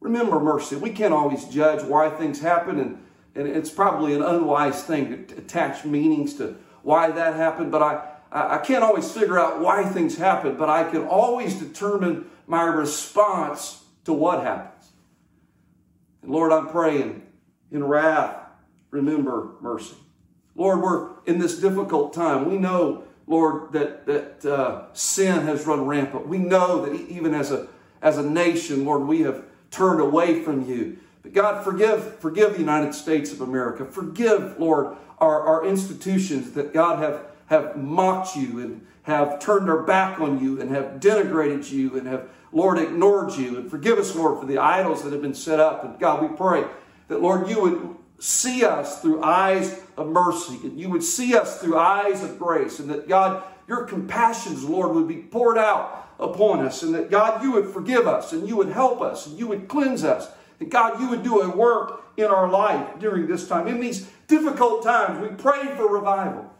Remember 0.00 0.40
mercy. 0.40 0.76
We 0.76 0.90
can't 0.90 1.12
always 1.12 1.44
judge 1.46 1.82
why 1.82 2.10
things 2.10 2.40
happen 2.40 2.78
and 2.80 2.98
and 3.34 3.46
it's 3.46 3.70
probably 3.70 4.14
an 4.14 4.22
unwise 4.22 4.82
thing 4.82 5.26
to 5.26 5.38
attach 5.38 5.84
meanings 5.84 6.34
to 6.34 6.56
why 6.82 7.10
that 7.10 7.34
happened, 7.34 7.70
but 7.70 7.82
I, 7.82 8.06
I 8.32 8.58
can't 8.58 8.82
always 8.82 9.10
figure 9.10 9.38
out 9.38 9.60
why 9.60 9.84
things 9.84 10.16
happen, 10.16 10.56
but 10.56 10.68
I 10.68 10.90
can 10.90 11.02
always 11.04 11.54
determine 11.54 12.26
my 12.46 12.62
response 12.64 13.84
to 14.04 14.12
what 14.12 14.42
happens. 14.42 14.90
And 16.22 16.32
Lord, 16.32 16.52
I'm 16.52 16.68
praying 16.68 17.22
in 17.70 17.84
wrath, 17.84 18.36
remember 18.90 19.52
mercy. 19.60 19.96
Lord, 20.56 20.80
we're 20.80 21.10
in 21.26 21.38
this 21.38 21.60
difficult 21.60 22.12
time. 22.12 22.50
We 22.50 22.58
know, 22.58 23.04
Lord, 23.26 23.72
that, 23.72 24.06
that 24.06 24.44
uh, 24.44 24.92
sin 24.92 25.42
has 25.42 25.66
run 25.66 25.86
rampant. 25.86 26.26
We 26.26 26.38
know 26.38 26.84
that 26.84 26.94
even 27.08 27.34
as 27.34 27.52
a, 27.52 27.68
as 28.02 28.18
a 28.18 28.22
nation, 28.22 28.84
Lord, 28.84 29.02
we 29.02 29.20
have 29.22 29.44
turned 29.70 30.00
away 30.00 30.42
from 30.42 30.68
you. 30.68 30.98
But 31.22 31.32
God, 31.32 31.64
forgive, 31.64 32.18
forgive 32.18 32.54
the 32.54 32.60
United 32.60 32.94
States 32.94 33.32
of 33.32 33.40
America. 33.40 33.84
Forgive, 33.84 34.58
Lord, 34.58 34.96
our, 35.18 35.40
our 35.42 35.66
institutions 35.66 36.52
that 36.52 36.72
God 36.72 36.98
have, 36.98 37.26
have 37.46 37.76
mocked 37.76 38.36
you 38.36 38.60
and 38.60 38.86
have 39.02 39.38
turned 39.38 39.68
their 39.68 39.82
back 39.82 40.20
on 40.20 40.42
you 40.42 40.60
and 40.60 40.70
have 40.70 41.00
denigrated 41.00 41.70
you 41.70 41.96
and 41.98 42.06
have, 42.06 42.28
Lord, 42.52 42.78
ignored 42.78 43.34
you. 43.34 43.58
And 43.58 43.70
forgive 43.70 43.98
us, 43.98 44.14
Lord, 44.14 44.40
for 44.40 44.46
the 44.46 44.58
idols 44.58 45.02
that 45.02 45.12
have 45.12 45.22
been 45.22 45.34
set 45.34 45.60
up. 45.60 45.84
And 45.84 45.98
God, 45.98 46.22
we 46.22 46.36
pray 46.36 46.64
that, 47.08 47.20
Lord, 47.20 47.48
you 47.48 47.60
would 47.60 47.96
see 48.18 48.64
us 48.64 49.00
through 49.00 49.22
eyes 49.22 49.80
of 49.96 50.06
mercy 50.08 50.58
and 50.62 50.78
you 50.78 50.90
would 50.90 51.02
see 51.02 51.34
us 51.34 51.58
through 51.60 51.78
eyes 51.78 52.22
of 52.22 52.38
grace 52.38 52.78
and 52.78 52.90
that, 52.90 53.08
God, 53.08 53.42
your 53.66 53.84
compassions, 53.84 54.64
Lord, 54.64 54.94
would 54.94 55.08
be 55.08 55.16
poured 55.16 55.56
out 55.56 56.09
upon 56.20 56.64
us 56.64 56.82
and 56.82 56.94
that, 56.94 57.10
God, 57.10 57.42
you 57.42 57.52
would 57.52 57.66
forgive 57.66 58.06
us 58.06 58.32
and 58.32 58.46
you 58.46 58.56
would 58.56 58.68
help 58.68 59.00
us 59.00 59.26
and 59.26 59.38
you 59.38 59.46
would 59.46 59.68
cleanse 59.68 60.04
us 60.04 60.30
that 60.58 60.68
God, 60.68 61.00
you 61.00 61.08
would 61.08 61.22
do 61.22 61.40
a 61.40 61.48
work 61.48 62.04
in 62.16 62.26
our 62.26 62.48
life 62.48 62.98
during 62.98 63.26
this 63.26 63.48
time. 63.48 63.66
In 63.66 63.80
these 63.80 64.08
difficult 64.28 64.84
times, 64.84 65.20
we 65.20 65.34
pray 65.34 65.74
for 65.74 65.88
revival. 65.88 66.52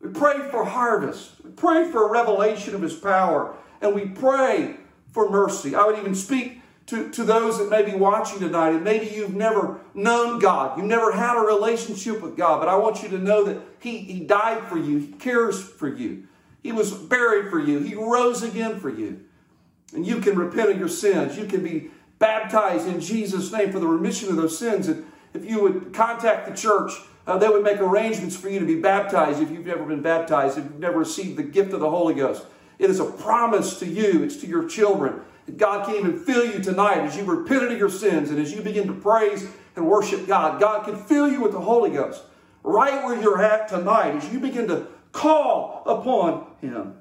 We 0.00 0.10
pray 0.10 0.38
for 0.50 0.64
harvest. 0.64 1.32
We 1.42 1.50
pray 1.52 1.90
for 1.90 2.06
a 2.06 2.10
revelation 2.10 2.74
of 2.74 2.82
His 2.82 2.94
power. 2.94 3.56
And 3.80 3.94
we 3.94 4.06
pray 4.06 4.76
for 5.10 5.30
mercy. 5.30 5.74
I 5.74 5.86
would 5.86 5.98
even 5.98 6.14
speak 6.14 6.60
to, 6.86 7.10
to 7.10 7.24
those 7.24 7.58
that 7.58 7.70
may 7.70 7.82
be 7.82 7.96
watching 7.96 8.40
tonight, 8.40 8.70
and 8.70 8.84
maybe 8.84 9.06
you've 9.06 9.34
never 9.34 9.80
known 9.94 10.38
God. 10.38 10.76
You've 10.76 10.86
never 10.86 11.12
had 11.12 11.36
a 11.36 11.46
relationship 11.46 12.20
with 12.20 12.36
God, 12.36 12.58
but 12.58 12.68
I 12.68 12.76
want 12.76 13.02
you 13.02 13.08
to 13.10 13.18
know 13.18 13.44
that 13.44 13.58
He, 13.78 13.98
he 13.98 14.20
died 14.20 14.64
for 14.68 14.76
you. 14.76 14.98
He 14.98 15.12
cares 15.12 15.62
for 15.62 15.88
you. 15.88 16.26
He 16.62 16.72
was 16.72 16.92
buried 16.92 17.50
for 17.50 17.58
you. 17.58 17.80
He 17.80 17.94
rose 17.94 18.42
again 18.42 18.78
for 18.78 18.90
you. 18.90 19.24
And 19.94 20.06
you 20.06 20.20
can 20.20 20.38
repent 20.38 20.70
of 20.70 20.78
your 20.78 20.88
sins. 20.88 21.36
You 21.36 21.46
can 21.46 21.62
be 21.62 21.90
baptized 22.18 22.86
in 22.86 23.00
Jesus' 23.00 23.52
name 23.52 23.72
for 23.72 23.80
the 23.80 23.86
remission 23.86 24.28
of 24.28 24.36
those 24.36 24.58
sins. 24.58 24.88
And 24.88 25.04
if 25.34 25.44
you 25.44 25.60
would 25.60 25.92
contact 25.92 26.48
the 26.48 26.54
church, 26.54 26.92
uh, 27.26 27.36
they 27.38 27.48
would 27.48 27.62
make 27.62 27.78
arrangements 27.78 28.36
for 28.36 28.48
you 28.48 28.58
to 28.58 28.66
be 28.66 28.80
baptized 28.80 29.40
if 29.40 29.50
you've 29.50 29.66
never 29.66 29.84
been 29.84 30.02
baptized, 30.02 30.58
if 30.58 30.64
you've 30.64 30.78
never 30.78 31.00
received 31.00 31.36
the 31.36 31.42
gift 31.42 31.72
of 31.72 31.80
the 31.80 31.90
Holy 31.90 32.14
Ghost. 32.14 32.44
It 32.78 32.90
is 32.90 33.00
a 33.00 33.04
promise 33.04 33.78
to 33.80 33.86
you, 33.86 34.22
it's 34.22 34.36
to 34.38 34.46
your 34.46 34.68
children. 34.68 35.20
God 35.56 35.86
can 35.86 35.96
even 35.96 36.18
fill 36.24 36.44
you 36.44 36.60
tonight 36.60 36.98
as 36.98 37.16
you 37.16 37.24
repented 37.24 37.72
of 37.72 37.78
your 37.78 37.90
sins 37.90 38.30
and 38.30 38.38
as 38.38 38.52
you 38.52 38.62
begin 38.62 38.86
to 38.86 38.92
praise 38.92 39.48
and 39.76 39.88
worship 39.88 40.26
God. 40.26 40.60
God 40.60 40.84
can 40.84 40.96
fill 40.96 41.30
you 41.30 41.40
with 41.40 41.52
the 41.52 41.60
Holy 41.60 41.90
Ghost 41.90 42.22
right 42.64 43.04
where 43.04 43.20
you're 43.20 43.42
at 43.42 43.68
tonight 43.68 44.14
as 44.14 44.32
you 44.32 44.38
begin 44.38 44.68
to 44.68 44.86
call 45.12 45.82
upon 45.86 46.46
Him. 46.60 46.94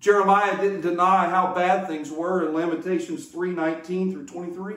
Jeremiah 0.00 0.60
didn't 0.60 0.80
deny 0.80 1.28
how 1.28 1.54
bad 1.54 1.86
things 1.86 2.10
were 2.10 2.46
in 2.46 2.54
Lamentations 2.54 3.28
3:19 3.28 4.12
through 4.12 4.26
23. 4.26 4.76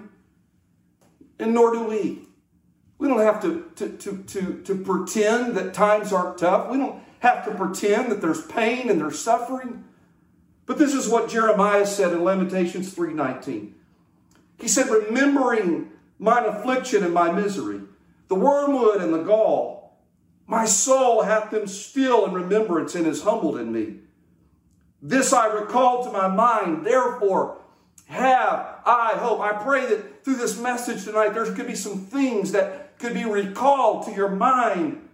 And 1.39 1.53
nor 1.53 1.73
do 1.73 1.83
we. 1.83 2.27
We 2.97 3.07
don't 3.07 3.19
have 3.19 3.41
to, 3.41 3.69
to, 3.75 3.89
to, 3.89 4.23
to, 4.23 4.61
to 4.61 4.75
pretend 4.75 5.55
that 5.55 5.73
times 5.73 6.13
aren't 6.13 6.37
tough. 6.37 6.69
We 6.69 6.77
don't 6.77 7.01
have 7.19 7.43
to 7.45 7.51
pretend 7.51 8.11
that 8.11 8.21
there's 8.21 8.45
pain 8.45 8.89
and 8.89 9.01
there's 9.01 9.19
suffering. 9.19 9.83
But 10.65 10.77
this 10.77 10.93
is 10.93 11.09
what 11.09 11.29
Jeremiah 11.29 11.85
said 11.85 12.13
in 12.13 12.23
Lamentations 12.23 12.93
3:19. 12.95 13.73
He 14.57 14.67
said, 14.67 14.89
Remembering 14.89 15.91
mine 16.17 16.45
affliction 16.45 17.03
and 17.03 17.13
my 17.13 17.31
misery, 17.31 17.81
the 18.27 18.35
wormwood 18.35 19.01
and 19.01 19.13
the 19.13 19.23
gall, 19.23 19.74
my 20.47 20.65
soul 20.65 21.23
hath 21.23 21.51
them 21.51 21.67
still 21.67 22.25
in 22.25 22.33
remembrance 22.33 22.95
and 22.95 23.07
is 23.07 23.23
humbled 23.23 23.57
in 23.57 23.71
me. 23.71 23.95
This 25.01 25.33
I 25.33 25.47
recall 25.47 26.03
to 26.03 26.11
my 26.11 26.27
mind, 26.27 26.85
therefore 26.85 27.59
have 28.07 28.81
I 28.85 29.13
hope. 29.17 29.39
I 29.39 29.53
pray 29.53 29.85
that 29.87 30.23
through 30.23 30.35
this 30.35 30.59
message 30.59 31.03
tonight, 31.03 31.33
there 31.33 31.45
could 31.51 31.67
be 31.67 31.75
some 31.75 31.99
things 31.99 32.51
that 32.51 32.97
could 32.99 33.13
be 33.13 33.25
recalled 33.25 34.05
to 34.05 34.13
your 34.13 34.29
mind. 34.29 35.07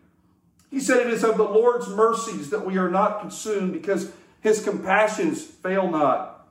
He 0.70 0.80
said, 0.80 1.00
It 1.00 1.14
is 1.14 1.24
of 1.24 1.38
the 1.38 1.44
Lord's 1.44 1.88
mercies 1.88 2.50
that 2.50 2.66
we 2.66 2.78
are 2.78 2.90
not 2.90 3.22
consumed 3.22 3.74
because 3.74 4.12
his 4.42 4.64
compassions 4.64 5.44
fail 5.44 5.90
not. 5.90 6.48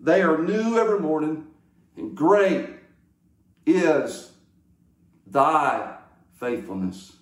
They 0.00 0.22
are 0.22 0.38
new 0.38 0.78
every 0.78 1.00
morning, 1.00 1.46
and 1.96 2.14
great 2.14 2.68
is 3.66 4.32
thy 5.26 5.96
faithfulness. 6.38 7.17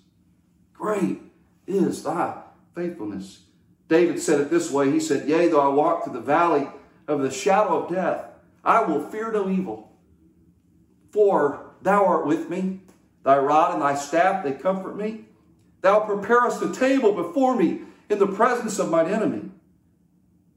Great 0.77 1.19
is 1.65 2.03
thy 2.03 2.41
faithfulness. 2.75 3.41
David 3.87 4.19
said 4.19 4.41
it 4.41 4.49
this 4.49 4.71
way 4.71 4.91
He 4.91 4.99
said, 4.99 5.27
Yea, 5.27 5.47
though 5.47 5.61
I 5.61 5.73
walk 5.73 6.03
through 6.03 6.13
the 6.13 6.21
valley 6.21 6.67
of 7.07 7.21
the 7.21 7.31
shadow 7.31 7.83
of 7.83 7.91
death, 7.93 8.25
I 8.63 8.83
will 8.83 9.07
fear 9.09 9.31
no 9.31 9.49
evil. 9.49 9.91
For 11.11 11.71
thou 11.81 12.05
art 12.05 12.27
with 12.27 12.49
me, 12.49 12.81
thy 13.23 13.37
rod 13.37 13.73
and 13.73 13.81
thy 13.81 13.95
staff, 13.95 14.43
they 14.43 14.51
comfort 14.51 14.97
me. 14.97 15.25
Thou 15.81 16.01
preparest 16.01 16.61
a 16.61 16.73
table 16.73 17.13
before 17.13 17.55
me 17.55 17.81
in 18.09 18.19
the 18.19 18.27
presence 18.27 18.77
of 18.79 18.89
mine 18.89 19.07
enemy. 19.07 19.49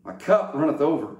My 0.05 0.15
cup 0.15 0.53
runneth 0.55 0.81
over. 0.81 1.17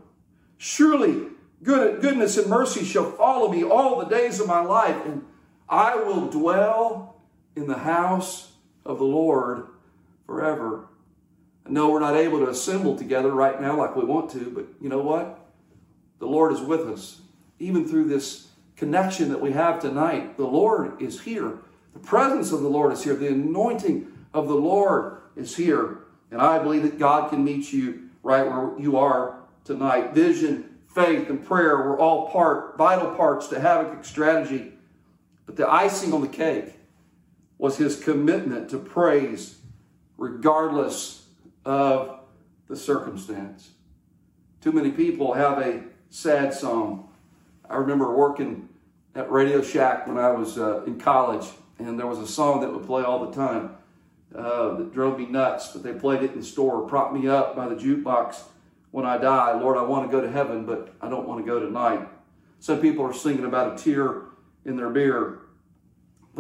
Surely 0.59 1.27
Good, 1.63 2.01
goodness 2.01 2.39
and 2.39 2.49
mercy 2.49 2.85
shall 2.85 3.11
follow 3.13 3.51
me 3.51 3.63
all 3.63 3.99
the 3.99 4.07
days 4.07 4.41
of 4.41 4.47
my 4.47 4.61
life, 4.61 4.97
and 5.05 5.25
I 5.69 5.97
will 5.97 6.31
dwell 6.31 7.21
in 7.55 7.67
the 7.67 7.79
house 7.79 8.50
of 8.91 8.99
the 8.99 9.05
Lord 9.05 9.69
forever. 10.27 10.87
I 11.65 11.71
know 11.71 11.91
we're 11.91 12.01
not 12.01 12.17
able 12.17 12.41
to 12.41 12.49
assemble 12.49 12.97
together 12.97 13.31
right 13.31 13.61
now 13.61 13.79
like 13.79 13.95
we 13.95 14.05
want 14.05 14.31
to, 14.33 14.51
but 14.51 14.67
you 14.81 14.89
know 14.89 15.01
what? 15.01 15.39
The 16.19 16.27
Lord 16.27 16.53
is 16.53 16.61
with 16.61 16.81
us. 16.81 17.21
Even 17.61 17.87
through 17.87 18.09
this 18.09 18.49
connection 18.77 19.29
that 19.29 19.41
we 19.41 19.53
have 19.53 19.81
tonight, 19.81 20.37
the 20.37 20.47
Lord 20.47 21.01
is 21.01 21.21
here. 21.21 21.59
The 21.93 22.01
presence 22.01 22.51
of 22.51 22.63
the 22.63 22.69
Lord 22.69 22.93
is 22.93 23.05
here. 23.05 23.15
The 23.15 23.29
anointing 23.29 24.11
of 24.35 24.49
the 24.49 24.55
Lord 24.55 25.19
is 25.37 25.57
here. 25.57 25.99
And 26.33 26.41
I 26.41 26.59
believe 26.59 26.83
that 26.83 26.99
God 26.99 27.31
can 27.31 27.45
meet 27.45 27.73
you 27.73 28.09
right 28.23 28.47
where 28.47 28.79
you 28.79 28.97
are 28.97 29.41
tonight. 29.65 30.15
Vision, 30.15 30.79
faith, 30.89 31.31
and 31.31 31.45
prayer 31.45 31.77
were 31.77 31.99
all 31.99 32.31
part, 32.31 32.77
vital 32.77 33.15
parts 33.15 33.47
to 33.49 33.57
Habakkuk's 33.57 34.09
strategy. 34.09 34.73
But 35.47 35.57
the 35.57 35.71
icing 35.71 36.13
on 36.13 36.23
the 36.23 36.29
cake 36.29 36.80
was 37.61 37.77
his 37.77 38.03
commitment 38.03 38.71
to 38.71 38.79
praise 38.79 39.59
regardless 40.17 41.27
of 41.67 42.21
the 42.69 42.75
circumstance. 42.75 43.73
Too 44.63 44.73
many 44.73 44.91
people 44.91 45.35
have 45.35 45.59
a 45.59 45.83
sad 46.09 46.55
song. 46.55 47.11
I 47.69 47.77
remember 47.77 48.17
working 48.17 48.71
at 49.15 49.31
Radio 49.31 49.61
Shack 49.61 50.07
when 50.07 50.17
I 50.17 50.31
was 50.31 50.57
uh, 50.57 50.85
in 50.85 50.99
college, 50.99 51.47
and 51.79 51.99
there 51.99 52.07
was 52.07 52.19
a 52.19 52.27
song 52.27 52.63
that 52.63 52.73
would 52.73 52.87
play 52.87 53.03
all 53.03 53.27
the 53.27 53.37
time 53.37 53.77
uh, 54.35 54.77
that 54.77 54.95
drove 54.95 55.19
me 55.19 55.27
nuts, 55.27 55.69
but 55.69 55.83
they 55.83 55.93
played 55.93 56.23
it 56.23 56.33
in 56.33 56.39
the 56.39 56.45
store, 56.45 56.89
propped 56.89 57.13
me 57.13 57.29
up 57.29 57.55
by 57.55 57.69
the 57.69 57.75
jukebox 57.75 58.41
when 58.91 59.05
I 59.05 59.19
die. 59.19 59.53
Lord, 59.61 59.77
I 59.77 59.83
want 59.83 60.11
to 60.11 60.17
go 60.17 60.23
to 60.23 60.31
heaven, 60.31 60.65
but 60.65 60.95
I 61.03 61.11
don't 61.11 61.29
want 61.29 61.45
to 61.45 61.47
go 61.47 61.61
tonight. 61.61 62.09
Some 62.59 62.81
people 62.81 63.05
are 63.05 63.13
singing 63.13 63.45
about 63.45 63.79
a 63.79 63.83
tear 63.83 64.23
in 64.65 64.79
their 64.79 64.89
beer. 64.89 65.41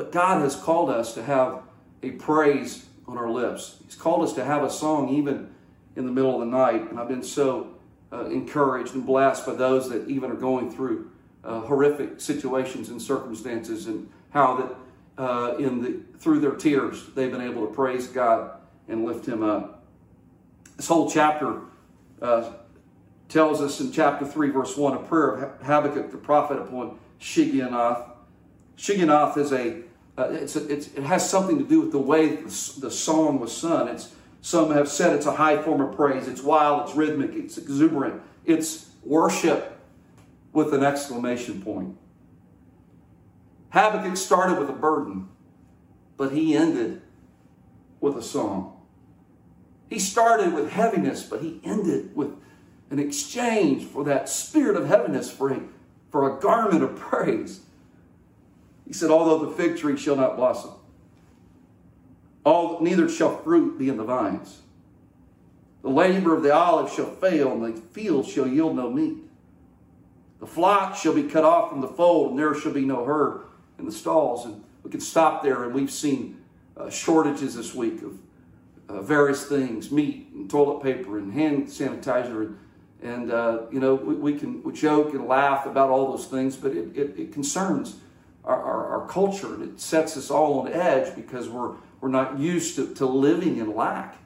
But 0.00 0.12
God 0.12 0.40
has 0.40 0.56
called 0.56 0.88
us 0.88 1.12
to 1.12 1.22
have 1.22 1.60
a 2.02 2.12
praise 2.12 2.86
on 3.06 3.18
our 3.18 3.28
lips. 3.28 3.76
He's 3.84 3.96
called 3.96 4.24
us 4.24 4.32
to 4.32 4.42
have 4.42 4.64
a 4.64 4.70
song 4.70 5.10
even 5.10 5.54
in 5.94 6.06
the 6.06 6.10
middle 6.10 6.32
of 6.32 6.40
the 6.40 6.46
night. 6.46 6.88
And 6.88 6.98
I've 6.98 7.06
been 7.06 7.22
so 7.22 7.74
uh, 8.10 8.24
encouraged 8.30 8.94
and 8.94 9.04
blessed 9.04 9.44
by 9.44 9.52
those 9.52 9.90
that 9.90 10.08
even 10.08 10.30
are 10.30 10.36
going 10.36 10.74
through 10.74 11.10
uh, 11.44 11.60
horrific 11.60 12.18
situations 12.18 12.88
and 12.88 13.02
circumstances 13.02 13.88
and 13.88 14.08
how 14.30 14.56
that 14.56 15.22
uh, 15.22 15.56
in 15.58 15.82
the 15.82 16.00
through 16.18 16.40
their 16.40 16.54
tears 16.54 17.04
they've 17.14 17.30
been 17.30 17.42
able 17.42 17.66
to 17.66 17.74
praise 17.74 18.06
God 18.06 18.52
and 18.88 19.04
lift 19.04 19.26
Him 19.26 19.42
up. 19.42 19.84
This 20.78 20.88
whole 20.88 21.10
chapter 21.10 21.60
uh, 22.22 22.52
tells 23.28 23.60
us 23.60 23.78
in 23.80 23.92
chapter 23.92 24.24
3, 24.24 24.48
verse 24.48 24.78
1, 24.78 24.94
a 24.94 24.98
prayer 25.00 25.34
of 25.34 25.66
Habakkuk 25.66 26.10
the 26.10 26.16
prophet 26.16 26.58
upon 26.58 26.98
Shigionoth. 27.20 28.06
Shigionoth 28.78 29.36
is 29.36 29.52
a, 29.52 29.82
uh, 30.20 30.28
it's 30.32 30.56
it's, 30.56 30.88
it 30.88 31.02
has 31.02 31.28
something 31.28 31.58
to 31.58 31.64
do 31.64 31.80
with 31.80 31.92
the 31.92 31.98
way 31.98 32.36
the, 32.36 32.74
the 32.80 32.90
song 32.90 33.40
was 33.40 33.56
sung. 33.56 33.88
It's 33.88 34.14
some 34.42 34.70
have 34.72 34.88
said 34.88 35.14
it's 35.14 35.26
a 35.26 35.36
high 35.36 35.60
form 35.62 35.80
of 35.80 35.94
praise. 35.94 36.28
It's 36.28 36.42
wild, 36.42 36.88
it's 36.88 36.96
rhythmic, 36.96 37.34
it's 37.34 37.58
exuberant, 37.58 38.22
it's 38.44 38.90
worship 39.04 39.78
with 40.52 40.74
an 40.74 40.82
exclamation 40.82 41.62
point. 41.62 41.96
Habakkuk 43.70 44.16
started 44.16 44.58
with 44.58 44.68
a 44.68 44.74
burden, 44.74 45.28
but 46.16 46.32
he 46.32 46.56
ended 46.56 47.02
with 48.00 48.16
a 48.16 48.22
song. 48.22 48.76
He 49.88 49.98
started 49.98 50.52
with 50.54 50.70
heaviness, 50.70 51.22
but 51.22 51.40
he 51.40 51.60
ended 51.64 52.14
with 52.16 52.30
an 52.90 52.98
exchange 52.98 53.84
for 53.84 54.04
that 54.04 54.28
spirit 54.28 54.76
of 54.76 54.86
heaviness 54.86 55.30
for 55.30 55.52
a, 55.52 55.60
for 56.10 56.36
a 56.36 56.40
garment 56.40 56.82
of 56.82 56.96
praise. 56.96 57.60
He 58.90 58.94
said, 58.94 59.08
Although 59.08 59.46
the 59.46 59.52
fig 59.52 59.76
tree 59.76 59.96
shall 59.96 60.16
not 60.16 60.34
blossom, 60.34 60.72
all, 62.44 62.80
neither 62.80 63.08
shall 63.08 63.38
fruit 63.38 63.78
be 63.78 63.88
in 63.88 63.96
the 63.96 64.02
vines. 64.02 64.62
The 65.82 65.90
labor 65.90 66.34
of 66.34 66.42
the 66.42 66.52
olive 66.52 66.92
shall 66.92 67.06
fail, 67.06 67.52
and 67.52 67.76
the 67.76 67.80
field 67.80 68.26
shall 68.26 68.48
yield 68.48 68.74
no 68.74 68.90
meat. 68.90 69.18
The 70.40 70.46
flock 70.48 70.96
shall 70.96 71.14
be 71.14 71.22
cut 71.22 71.44
off 71.44 71.70
from 71.70 71.82
the 71.82 71.86
fold, 71.86 72.30
and 72.30 72.38
there 72.40 72.52
shall 72.52 72.72
be 72.72 72.84
no 72.84 73.04
herd 73.04 73.42
in 73.78 73.86
the 73.86 73.92
stalls. 73.92 74.44
And 74.44 74.64
we 74.82 74.90
can 74.90 75.00
stop 75.00 75.44
there, 75.44 75.62
and 75.62 75.72
we've 75.72 75.92
seen 75.92 76.42
uh, 76.76 76.90
shortages 76.90 77.54
this 77.54 77.72
week 77.72 78.02
of 78.02 78.18
uh, 78.88 79.02
various 79.02 79.44
things 79.44 79.92
meat 79.92 80.30
and 80.34 80.50
toilet 80.50 80.82
paper 80.82 81.16
and 81.16 81.32
hand 81.32 81.68
sanitizer. 81.68 82.40
And, 82.40 82.58
and 83.04 83.30
uh, 83.30 83.60
you 83.70 83.78
know, 83.78 83.94
we, 83.94 84.14
we 84.16 84.34
can 84.36 84.64
we 84.64 84.72
joke 84.72 85.14
and 85.14 85.28
laugh 85.28 85.64
about 85.64 85.90
all 85.90 86.10
those 86.10 86.26
things, 86.26 86.56
but 86.56 86.72
it, 86.72 86.96
it, 86.96 87.16
it 87.16 87.32
concerns 87.32 87.94
our, 88.44 88.62
our, 88.62 89.00
our, 89.00 89.08
culture 89.08 89.54
and 89.54 89.62
it 89.62 89.80
sets 89.80 90.16
us 90.16 90.30
all 90.30 90.60
on 90.60 90.72
edge 90.72 91.14
because 91.14 91.48
we're, 91.48 91.74
we're 92.00 92.08
not 92.08 92.38
used 92.38 92.76
to, 92.76 92.94
to 92.94 93.06
living 93.06 93.58
in 93.58 93.74
lack. 93.74 94.16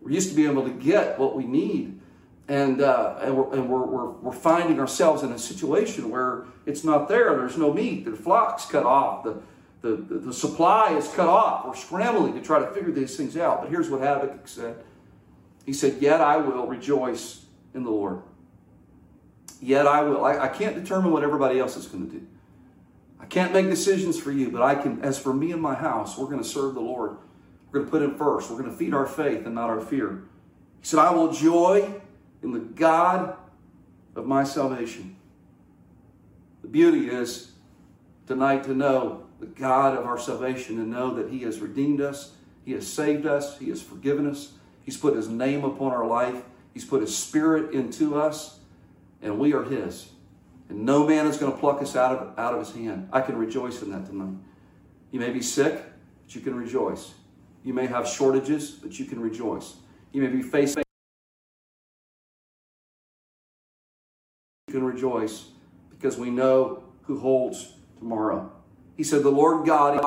We're 0.00 0.12
used 0.12 0.30
to 0.30 0.36
being 0.36 0.50
able 0.50 0.64
to 0.64 0.72
get 0.72 1.18
what 1.18 1.34
we 1.34 1.44
need. 1.44 2.00
And, 2.46 2.82
uh, 2.82 3.18
and, 3.22 3.36
we're, 3.36 3.52
and 3.54 3.68
we're, 3.68 3.84
we're, 3.84 4.10
we're, 4.10 4.32
finding 4.32 4.78
ourselves 4.78 5.22
in 5.22 5.32
a 5.32 5.38
situation 5.38 6.10
where 6.10 6.44
it's 6.66 6.84
not 6.84 7.08
there. 7.08 7.34
There's 7.36 7.56
no 7.56 7.72
meat. 7.72 8.04
The 8.04 8.12
flock's 8.12 8.66
cut 8.66 8.84
off. 8.84 9.24
The, 9.24 9.40
the, 9.80 9.96
the, 9.96 10.18
the 10.18 10.32
supply 10.32 10.94
is 10.94 11.08
cut 11.08 11.28
off. 11.28 11.66
We're 11.66 11.74
scrambling 11.74 12.34
to 12.34 12.42
try 12.42 12.58
to 12.58 12.66
figure 12.66 12.92
these 12.92 13.16
things 13.16 13.36
out. 13.36 13.62
But 13.62 13.70
here's 13.70 13.88
what 13.88 14.00
Habakkuk 14.00 14.46
said 14.46 14.76
He 15.64 15.72
said, 15.72 16.02
Yet 16.02 16.20
I 16.20 16.36
will 16.36 16.66
rejoice 16.66 17.46
in 17.72 17.82
the 17.82 17.90
Lord. 17.90 18.20
Yet 19.60 19.86
I 19.86 20.02
will. 20.02 20.24
I, 20.24 20.40
I 20.40 20.48
can't 20.48 20.74
determine 20.74 21.12
what 21.12 21.22
everybody 21.22 21.58
else 21.58 21.76
is 21.76 21.86
going 21.86 22.10
to 22.10 22.18
do. 22.18 22.26
I 23.24 23.26
can't 23.26 23.54
make 23.54 23.70
decisions 23.70 24.20
for 24.20 24.30
you, 24.30 24.50
but 24.50 24.60
I 24.60 24.74
can, 24.74 25.00
as 25.00 25.18
for 25.18 25.32
me 25.32 25.50
and 25.50 25.62
my 25.62 25.74
house, 25.74 26.18
we're 26.18 26.26
going 26.26 26.42
to 26.42 26.48
serve 26.48 26.74
the 26.74 26.82
Lord. 26.82 27.16
We're 27.72 27.80
going 27.80 27.86
to 27.86 27.90
put 27.90 28.02
Him 28.02 28.18
first. 28.18 28.50
We're 28.50 28.58
going 28.58 28.70
to 28.70 28.76
feed 28.76 28.92
our 28.92 29.06
faith 29.06 29.46
and 29.46 29.54
not 29.54 29.70
our 29.70 29.80
fear. 29.80 30.24
He 30.80 30.86
said, 30.86 30.98
I 30.98 31.10
will 31.10 31.32
joy 31.32 31.90
in 32.42 32.52
the 32.52 32.58
God 32.58 33.34
of 34.14 34.26
my 34.26 34.44
salvation. 34.44 35.16
The 36.60 36.68
beauty 36.68 37.08
is 37.08 37.52
tonight 38.26 38.64
to 38.64 38.74
know 38.74 39.24
the 39.40 39.46
God 39.46 39.96
of 39.96 40.04
our 40.04 40.18
salvation 40.18 40.78
and 40.78 40.90
know 40.90 41.14
that 41.14 41.30
He 41.30 41.44
has 41.44 41.60
redeemed 41.60 42.02
us, 42.02 42.32
He 42.66 42.72
has 42.72 42.86
saved 42.86 43.24
us, 43.24 43.58
He 43.58 43.70
has 43.70 43.80
forgiven 43.80 44.28
us, 44.28 44.52
He's 44.84 44.98
put 44.98 45.16
His 45.16 45.28
name 45.28 45.64
upon 45.64 45.92
our 45.92 46.06
life, 46.06 46.42
He's 46.74 46.84
put 46.84 47.00
His 47.00 47.16
Spirit 47.16 47.72
into 47.72 48.20
us, 48.20 48.58
and 49.22 49.38
we 49.38 49.54
are 49.54 49.64
His. 49.64 50.10
And 50.68 50.84
no 50.84 51.06
man 51.06 51.26
is 51.26 51.36
going 51.36 51.52
to 51.52 51.58
pluck 51.58 51.82
us 51.82 51.94
out 51.94 52.16
of, 52.16 52.38
out 52.38 52.54
of 52.54 52.60
his 52.60 52.74
hand. 52.74 53.08
I 53.12 53.20
can 53.20 53.36
rejoice 53.36 53.82
in 53.82 53.90
that 53.90 54.06
tonight. 54.06 54.34
You 55.10 55.20
may 55.20 55.30
be 55.30 55.42
sick, 55.42 55.82
but 56.24 56.34
you 56.34 56.40
can 56.40 56.54
rejoice. 56.54 57.12
You 57.62 57.74
may 57.74 57.86
have 57.86 58.08
shortages, 58.08 58.70
but 58.70 58.98
you 58.98 59.04
can 59.04 59.20
rejoice. 59.20 59.74
You 60.12 60.22
may 60.22 60.28
be 60.28 60.42
facing 60.42 60.84
you 64.68 64.74
can 64.74 64.84
rejoice 64.84 65.46
because 65.90 66.16
we 66.18 66.30
know 66.30 66.82
who 67.02 67.18
holds 67.20 67.74
tomorrow. 67.98 68.50
He 68.96 69.04
said, 69.04 69.22
The 69.22 69.30
Lord 69.30 69.66
God 69.66 70.02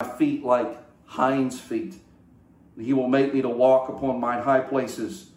my 0.00 0.16
feet 0.18 0.44
like 0.44 0.76
hinds 1.06 1.60
feet. 1.60 1.94
He 2.78 2.92
will 2.92 3.08
make 3.08 3.32
me 3.32 3.40
to 3.42 3.48
walk 3.48 3.88
upon 3.88 4.20
mine 4.20 4.42
high 4.42 4.60
places 4.60 5.30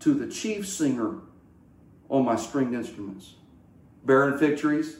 to 0.00 0.14
the 0.14 0.26
chief 0.26 0.66
singer 0.68 1.20
on 2.10 2.24
my 2.24 2.36
stringed 2.36 2.74
instruments. 2.74 3.34
Barren 4.04 4.36
fig 4.36 4.58
trees, 4.58 4.98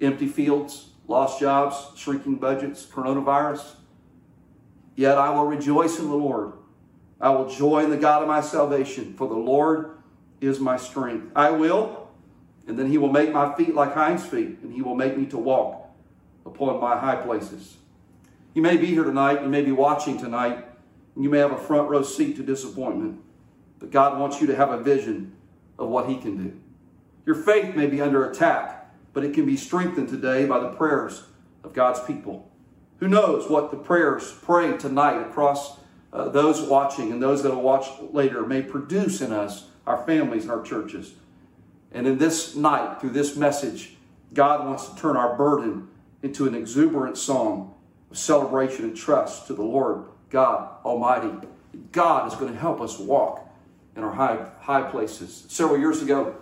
empty 0.00 0.28
fields, 0.28 0.90
lost 1.06 1.40
jobs, 1.40 1.76
shrinking 1.96 2.36
budgets, 2.36 2.86
coronavirus. 2.86 3.74
Yet 4.94 5.18
I 5.18 5.30
will 5.30 5.44
rejoice 5.44 5.98
in 5.98 6.08
the 6.08 6.16
Lord. 6.16 6.52
I 7.20 7.30
will 7.30 7.48
joy 7.48 7.84
in 7.84 7.90
the 7.90 7.96
God 7.96 8.22
of 8.22 8.28
my 8.28 8.40
salvation, 8.40 9.14
for 9.14 9.28
the 9.28 9.34
Lord 9.34 9.98
is 10.40 10.60
my 10.60 10.76
strength. 10.76 11.32
I 11.34 11.50
will, 11.50 12.08
and 12.68 12.78
then 12.78 12.88
he 12.88 12.98
will 12.98 13.12
make 13.12 13.32
my 13.32 13.54
feet 13.56 13.74
like 13.74 13.94
hinds 13.94 14.24
feet, 14.24 14.58
and 14.62 14.72
he 14.72 14.82
will 14.82 14.94
make 14.94 15.16
me 15.18 15.26
to 15.26 15.38
walk 15.38 15.88
upon 16.46 16.80
my 16.80 16.96
high 16.96 17.16
places. 17.16 17.76
You 18.54 18.62
may 18.62 18.76
be 18.76 18.86
here 18.86 19.04
tonight, 19.04 19.42
you 19.42 19.48
may 19.48 19.62
be 19.62 19.72
watching 19.72 20.18
tonight, 20.18 20.64
and 21.14 21.24
you 21.24 21.30
may 21.30 21.38
have 21.38 21.52
a 21.52 21.58
front 21.58 21.88
row 21.88 22.02
seat 22.02 22.36
to 22.36 22.42
disappointment. 22.44 23.20
But 23.80 23.90
God 23.90 24.18
wants 24.18 24.40
you 24.40 24.46
to 24.48 24.56
have 24.56 24.70
a 24.70 24.80
vision 24.80 25.32
of 25.78 25.88
what 25.88 26.08
He 26.08 26.18
can 26.18 26.36
do. 26.36 26.60
Your 27.26 27.36
faith 27.36 27.76
may 27.76 27.86
be 27.86 28.00
under 28.00 28.28
attack, 28.28 28.90
but 29.12 29.24
it 29.24 29.34
can 29.34 29.46
be 29.46 29.56
strengthened 29.56 30.08
today 30.08 30.46
by 30.46 30.58
the 30.58 30.70
prayers 30.70 31.24
of 31.62 31.72
God's 31.72 32.00
people. 32.00 32.50
Who 33.00 33.08
knows 33.08 33.48
what 33.48 33.70
the 33.70 33.76
prayers 33.76 34.32
prayed 34.32 34.80
tonight 34.80 35.20
across 35.20 35.78
uh, 36.12 36.28
those 36.30 36.62
watching 36.62 37.12
and 37.12 37.22
those 37.22 37.42
that 37.42 37.54
will 37.54 37.62
watch 37.62 37.86
later 38.12 38.44
may 38.46 38.62
produce 38.62 39.20
in 39.20 39.32
us, 39.32 39.68
our 39.86 40.04
families, 40.04 40.44
and 40.44 40.52
our 40.52 40.62
churches. 40.62 41.14
And 41.92 42.06
in 42.06 42.18
this 42.18 42.56
night, 42.56 43.00
through 43.00 43.10
this 43.10 43.36
message, 43.36 43.96
God 44.34 44.66
wants 44.66 44.88
to 44.88 44.96
turn 44.96 45.16
our 45.16 45.36
burden 45.36 45.88
into 46.22 46.46
an 46.46 46.54
exuberant 46.54 47.16
song 47.16 47.74
of 48.10 48.18
celebration 48.18 48.84
and 48.84 48.96
trust 48.96 49.46
to 49.46 49.54
the 49.54 49.62
Lord 49.62 50.04
God 50.30 50.70
Almighty. 50.84 51.30
God 51.92 52.30
is 52.30 52.38
going 52.38 52.52
to 52.52 52.58
help 52.58 52.80
us 52.80 52.98
walk 52.98 53.47
in 53.98 54.04
our 54.04 54.12
high, 54.12 54.46
high 54.60 54.88
places. 54.88 55.44
Several 55.48 55.78
years 55.78 56.00
ago, 56.00 56.36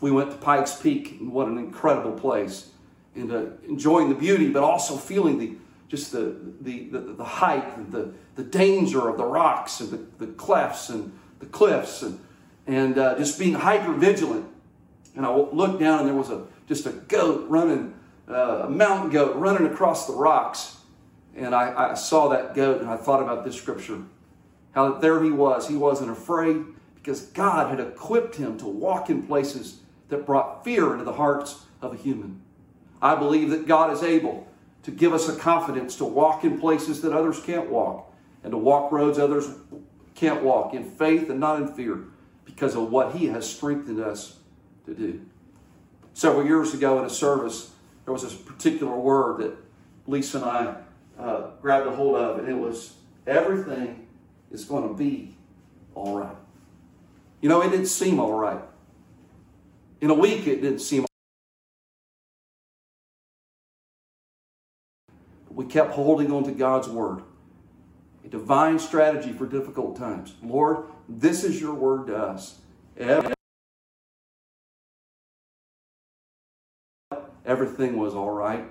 we 0.00 0.10
went 0.10 0.30
to 0.30 0.36
Pikes 0.36 0.80
Peak, 0.80 1.18
what 1.20 1.48
an 1.48 1.58
incredible 1.58 2.12
place. 2.12 2.70
And 3.14 3.32
uh, 3.32 3.46
enjoying 3.68 4.08
the 4.08 4.14
beauty, 4.14 4.50
but 4.50 4.62
also 4.62 4.96
feeling 4.96 5.38
the 5.38 5.56
just 5.88 6.10
the, 6.10 6.36
the, 6.60 6.88
the, 6.88 6.98
the 6.98 7.24
height, 7.24 7.92
the, 7.92 8.12
the 8.34 8.42
danger 8.42 9.08
of 9.08 9.16
the 9.18 9.24
rocks 9.24 9.78
and 9.78 9.90
the, 9.90 10.24
the 10.24 10.32
clefts 10.32 10.88
and 10.88 11.16
the 11.38 11.46
cliffs, 11.46 12.02
and, 12.02 12.18
and 12.66 12.98
uh, 12.98 13.16
just 13.16 13.38
being 13.38 13.54
hyper 13.54 13.92
vigilant. 13.92 14.46
And 15.14 15.24
I 15.24 15.32
looked 15.34 15.78
down, 15.78 16.00
and 16.00 16.08
there 16.08 16.14
was 16.14 16.30
a 16.30 16.44
just 16.66 16.86
a 16.86 16.90
goat 16.90 17.48
running, 17.48 17.94
uh, 18.28 18.64
a 18.64 18.70
mountain 18.70 19.10
goat 19.10 19.36
running 19.36 19.66
across 19.66 20.08
the 20.08 20.12
rocks. 20.12 20.76
And 21.36 21.54
I, 21.54 21.92
I 21.92 21.94
saw 21.94 22.28
that 22.28 22.54
goat, 22.54 22.80
and 22.80 22.90
I 22.90 22.96
thought 22.96 23.22
about 23.22 23.44
this 23.44 23.56
scripture 23.56 24.02
how 24.76 24.92
there 24.92 25.24
he 25.24 25.30
was. 25.30 25.66
He 25.66 25.74
wasn't 25.74 26.10
afraid 26.10 26.62
because 26.94 27.22
God 27.22 27.70
had 27.70 27.80
equipped 27.80 28.36
him 28.36 28.58
to 28.58 28.66
walk 28.66 29.08
in 29.08 29.22
places 29.22 29.80
that 30.10 30.26
brought 30.26 30.64
fear 30.64 30.92
into 30.92 31.04
the 31.04 31.14
hearts 31.14 31.64
of 31.80 31.94
a 31.94 31.96
human. 31.96 32.42
I 33.00 33.14
believe 33.14 33.48
that 33.50 33.66
God 33.66 33.90
is 33.90 34.02
able 34.02 34.46
to 34.82 34.90
give 34.90 35.14
us 35.14 35.28
a 35.30 35.36
confidence 35.36 35.96
to 35.96 36.04
walk 36.04 36.44
in 36.44 36.60
places 36.60 37.00
that 37.00 37.12
others 37.12 37.40
can't 37.40 37.70
walk 37.70 38.12
and 38.44 38.52
to 38.52 38.58
walk 38.58 38.92
roads 38.92 39.18
others 39.18 39.48
can't 40.14 40.42
walk 40.42 40.74
in 40.74 40.84
faith 40.84 41.30
and 41.30 41.40
not 41.40 41.60
in 41.60 41.68
fear 41.68 42.04
because 42.44 42.76
of 42.76 42.90
what 42.90 43.16
He 43.16 43.26
has 43.26 43.48
strengthened 43.48 44.00
us 44.00 44.38
to 44.84 44.94
do. 44.94 45.22
Several 46.12 46.46
years 46.46 46.74
ago 46.74 46.98
in 46.98 47.06
a 47.06 47.10
service, 47.10 47.72
there 48.04 48.12
was 48.12 48.22
this 48.22 48.34
particular 48.34 48.94
word 48.94 49.40
that 49.40 49.56
Lisa 50.06 50.38
and 50.38 50.46
I 50.46 50.76
uh, 51.18 51.50
grabbed 51.62 51.86
a 51.86 51.92
hold 51.92 52.16
of, 52.16 52.38
and 52.38 52.48
it 52.48 52.56
was 52.56 52.94
everything 53.26 54.05
is 54.50 54.64
going 54.64 54.88
to 54.88 54.94
be 54.94 55.36
all 55.94 56.18
right. 56.18 56.36
You 57.40 57.48
know, 57.48 57.62
it 57.62 57.70
didn't 57.70 57.86
seem 57.86 58.18
all 58.18 58.34
right. 58.34 58.60
In 60.00 60.10
a 60.10 60.14
week, 60.14 60.46
it 60.46 60.60
didn't 60.62 60.80
seem 60.80 61.06
we 65.50 65.64
kept 65.64 65.92
holding 65.92 66.30
on 66.32 66.44
to 66.44 66.52
God's 66.52 66.88
word. 66.88 67.22
A 68.24 68.28
divine 68.28 68.78
strategy 68.78 69.32
for 69.32 69.46
difficult 69.46 69.96
times. 69.96 70.34
Lord, 70.42 70.84
this 71.08 71.44
is 71.44 71.60
your 71.60 71.72
word 71.72 72.08
to 72.08 72.16
us. 72.16 72.58
Everything 77.44 77.96
was 77.96 78.14
all 78.14 78.32
right 78.32 78.66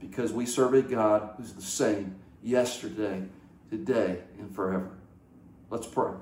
because 0.00 0.32
we 0.32 0.46
serve 0.46 0.72
a 0.74 0.82
God 0.82 1.34
who's 1.36 1.52
the 1.52 1.60
same 1.60 2.14
yesterday, 2.42 3.24
today, 3.68 4.20
and 4.38 4.54
forever. 4.54 4.90
Let's 5.70 5.86
pray. 5.86 6.12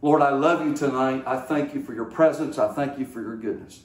Lord, 0.00 0.22
I 0.22 0.30
love 0.30 0.64
you 0.64 0.74
tonight. 0.74 1.24
I 1.26 1.40
thank 1.40 1.74
you 1.74 1.82
for 1.82 1.92
your 1.92 2.04
presence. 2.04 2.58
I 2.58 2.72
thank 2.72 2.98
you 2.98 3.04
for 3.04 3.20
your 3.20 3.36
goodness. 3.36 3.82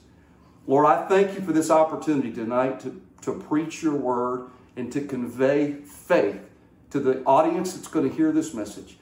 Lord, 0.66 0.86
I 0.86 1.08
thank 1.08 1.34
you 1.34 1.40
for 1.40 1.52
this 1.52 1.70
opportunity 1.70 2.32
tonight 2.32 2.80
to, 2.80 3.02
to 3.22 3.34
preach 3.34 3.82
your 3.82 3.96
word 3.96 4.50
and 4.76 4.92
to 4.92 5.00
convey 5.00 5.72
faith 5.72 6.40
to 6.90 7.00
the 7.00 7.22
audience 7.24 7.72
that's 7.72 7.88
going 7.88 8.08
to 8.08 8.14
hear 8.14 8.30
this 8.30 8.54
message. 8.54 8.96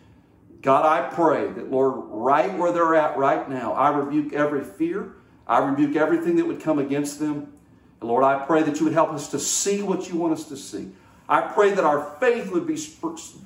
God, 0.63 0.87
I 0.87 1.13
pray 1.13 1.51
that, 1.53 1.71
Lord, 1.71 1.95
right 2.09 2.57
where 2.57 2.73
they're 2.73 2.95
at 2.95 3.19
right 3.19 3.49
now, 3.49 3.73
I 3.73 3.91
rebuke 3.91 4.33
every 4.33 4.65
fear. 4.65 5.15
I 5.47 5.59
rebuke 5.59 5.97
everything 5.97 6.37
that 6.37 6.47
would 6.47 6.61
come 6.61 6.79
against 6.79 7.19
them. 7.19 7.53
And 8.01 8.09
Lord, 8.09 8.25
I 8.25 8.39
pray 8.47 8.63
that 8.63 8.79
you 8.79 8.85
would 8.85 8.95
help 8.95 9.11
us 9.11 9.29
to 9.31 9.39
see 9.39 9.83
what 9.83 10.09
you 10.09 10.17
want 10.17 10.33
us 10.33 10.45
to 10.45 10.57
see. 10.57 10.93
I 11.31 11.41
pray 11.41 11.71
that 11.71 11.85
our 11.85 12.17
faith 12.21 12.51
would 12.51 12.67
be, 12.67 12.77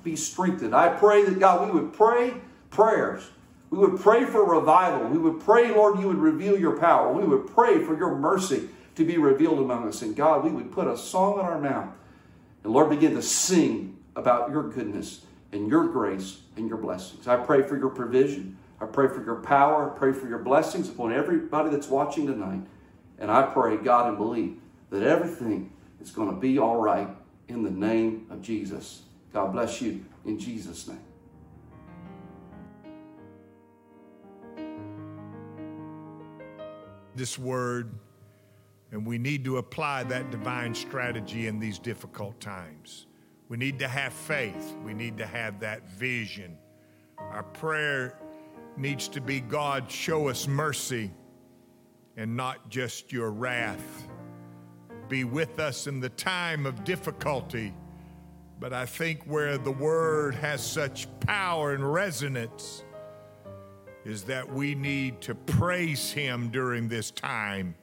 be 0.03 0.17
strengthened. 0.17 0.75
I 0.75 0.89
pray 0.89 1.25
that, 1.25 1.39
God, 1.39 1.67
we 1.67 1.81
would 1.81 1.93
pray 1.93 2.35
prayers. 2.71 3.31
We 3.71 3.79
would 3.79 4.01
pray 4.01 4.25
for 4.25 4.45
revival. 4.45 5.07
We 5.09 5.19
would 5.19 5.41
pray, 5.41 5.71
Lord, 5.71 6.01
you 6.01 6.09
would 6.09 6.19
reveal 6.19 6.59
your 6.59 6.77
power. 6.79 7.13
We 7.13 7.25
would 7.25 7.47
pray 7.47 7.85
for 7.85 7.97
your 7.97 8.17
mercy 8.17 8.69
to 8.97 9.05
be 9.05 9.19
revealed 9.19 9.59
among 9.59 9.87
us. 9.87 10.03
And 10.03 10.17
God, 10.17 10.45
we 10.45 10.51
would 10.51 10.73
put 10.73 10.89
a 10.89 10.97
song 10.97 11.39
in 11.39 11.45
our 11.45 11.61
mouth 11.61 11.93
and 12.65 12.73
Lord, 12.73 12.89
begin 12.89 13.15
to 13.15 13.23
sing 13.23 13.99
about 14.17 14.51
your 14.51 14.71
goodness 14.71 15.21
and 15.53 15.69
your 15.69 15.87
grace 15.87 16.41
and 16.57 16.67
your 16.67 16.79
blessings. 16.79 17.29
I 17.29 17.37
pray 17.37 17.63
for 17.63 17.77
your 17.77 17.91
provision. 17.91 18.57
I 18.81 18.87
pray 18.87 19.09
for 19.09 19.23
your 19.23 19.37
power. 19.37 19.93
I 19.93 19.99
pray 19.99 20.13
for 20.13 20.27
your 20.27 20.39
blessings 20.39 20.89
upon 20.89 21.13
everybody 21.13 21.69
that's 21.69 21.89
watching 21.89 22.27
tonight. 22.27 22.63
And 23.19 23.31
I 23.31 23.43
pray, 23.43 23.77
God, 23.77 24.09
and 24.09 24.17
believe 24.17 24.57
that 24.91 25.03
everything 25.03 25.71
is 26.01 26.11
going 26.11 26.31
to 26.31 26.37
be 26.37 26.59
all 26.59 26.81
right 26.81 27.09
in 27.49 27.63
the 27.63 27.71
name 27.71 28.27
of 28.31 28.43
Jesus. 28.43 29.03
God 29.33 29.53
bless 29.53 29.81
you 29.81 30.05
in 30.25 30.39
Jesus' 30.39 30.89
name. 30.89 30.99
This 37.17 37.39
word 37.39 37.93
and 38.95 39.05
we 39.05 39.19
need 39.19 39.45
to 39.45 39.57
apply 39.57 40.05
that 40.05 40.31
divine 40.31 40.73
strategy 40.73 41.49
in 41.49 41.59
these 41.59 41.81
difficult 41.81 42.39
times. 42.39 43.07
We 43.49 43.57
need 43.57 43.81
to 43.81 43.89
have 43.89 44.13
faith. 44.13 44.77
We 44.85 44.95
need 44.95 45.19
to 45.19 45.27
have 45.27 45.59
that 45.61 45.91
vision. 45.91 46.57
Our 47.19 47.43
prayer 47.43 48.17
needs 48.77 49.09
to 49.09 49.21
be 49.21 49.41
God, 49.41 49.91
show 49.91 50.29
us 50.29 50.47
mercy 50.47 51.11
and 52.17 52.37
not 52.37 52.69
just 52.69 53.13
your 53.13 53.33
wrath. 53.33 54.07
Be 55.09 55.25
with 55.25 55.59
us 55.59 55.87
in 55.87 56.01
the 56.01 56.09
time 56.11 56.67
of 56.67 56.85
difficulty. 56.85 57.73
But 58.61 58.73
I 58.73 58.87
think 58.87 59.25
where 59.25 59.59
the 59.59 59.73
word 59.73 60.35
has 60.37 60.65
such 60.65 61.07
power 61.21 61.73
and 61.75 61.93
resonance 61.93 62.85
is 64.05 64.25
that 64.25 64.51
we 64.51 64.75
need 64.75 65.21
to 65.23 65.35
praise 65.35 66.11
Him 66.11 66.51
during 66.51 66.89
this 66.89 67.11
time 67.11 67.75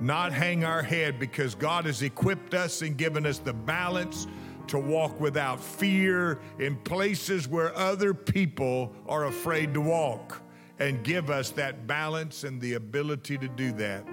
not 0.00 0.32
hang 0.32 0.64
our 0.64 0.82
head 0.82 1.18
because 1.18 1.54
God 1.54 1.86
has 1.86 2.02
equipped 2.02 2.54
us 2.54 2.82
and 2.82 2.96
given 2.96 3.24
us 3.26 3.38
the 3.38 3.52
balance 3.52 4.26
to 4.68 4.78
walk 4.78 5.20
without 5.20 5.60
fear 5.60 6.40
in 6.58 6.76
places 6.76 7.48
where 7.48 7.76
other 7.76 8.14
people 8.14 8.92
are 9.08 9.26
afraid 9.26 9.74
to 9.74 9.80
walk 9.80 10.40
and 10.78 11.04
give 11.04 11.30
us 11.30 11.50
that 11.50 11.86
balance 11.86 12.44
and 12.44 12.60
the 12.60 12.74
ability 12.74 13.38
to 13.38 13.48
do 13.48 13.72
that. 13.72 14.04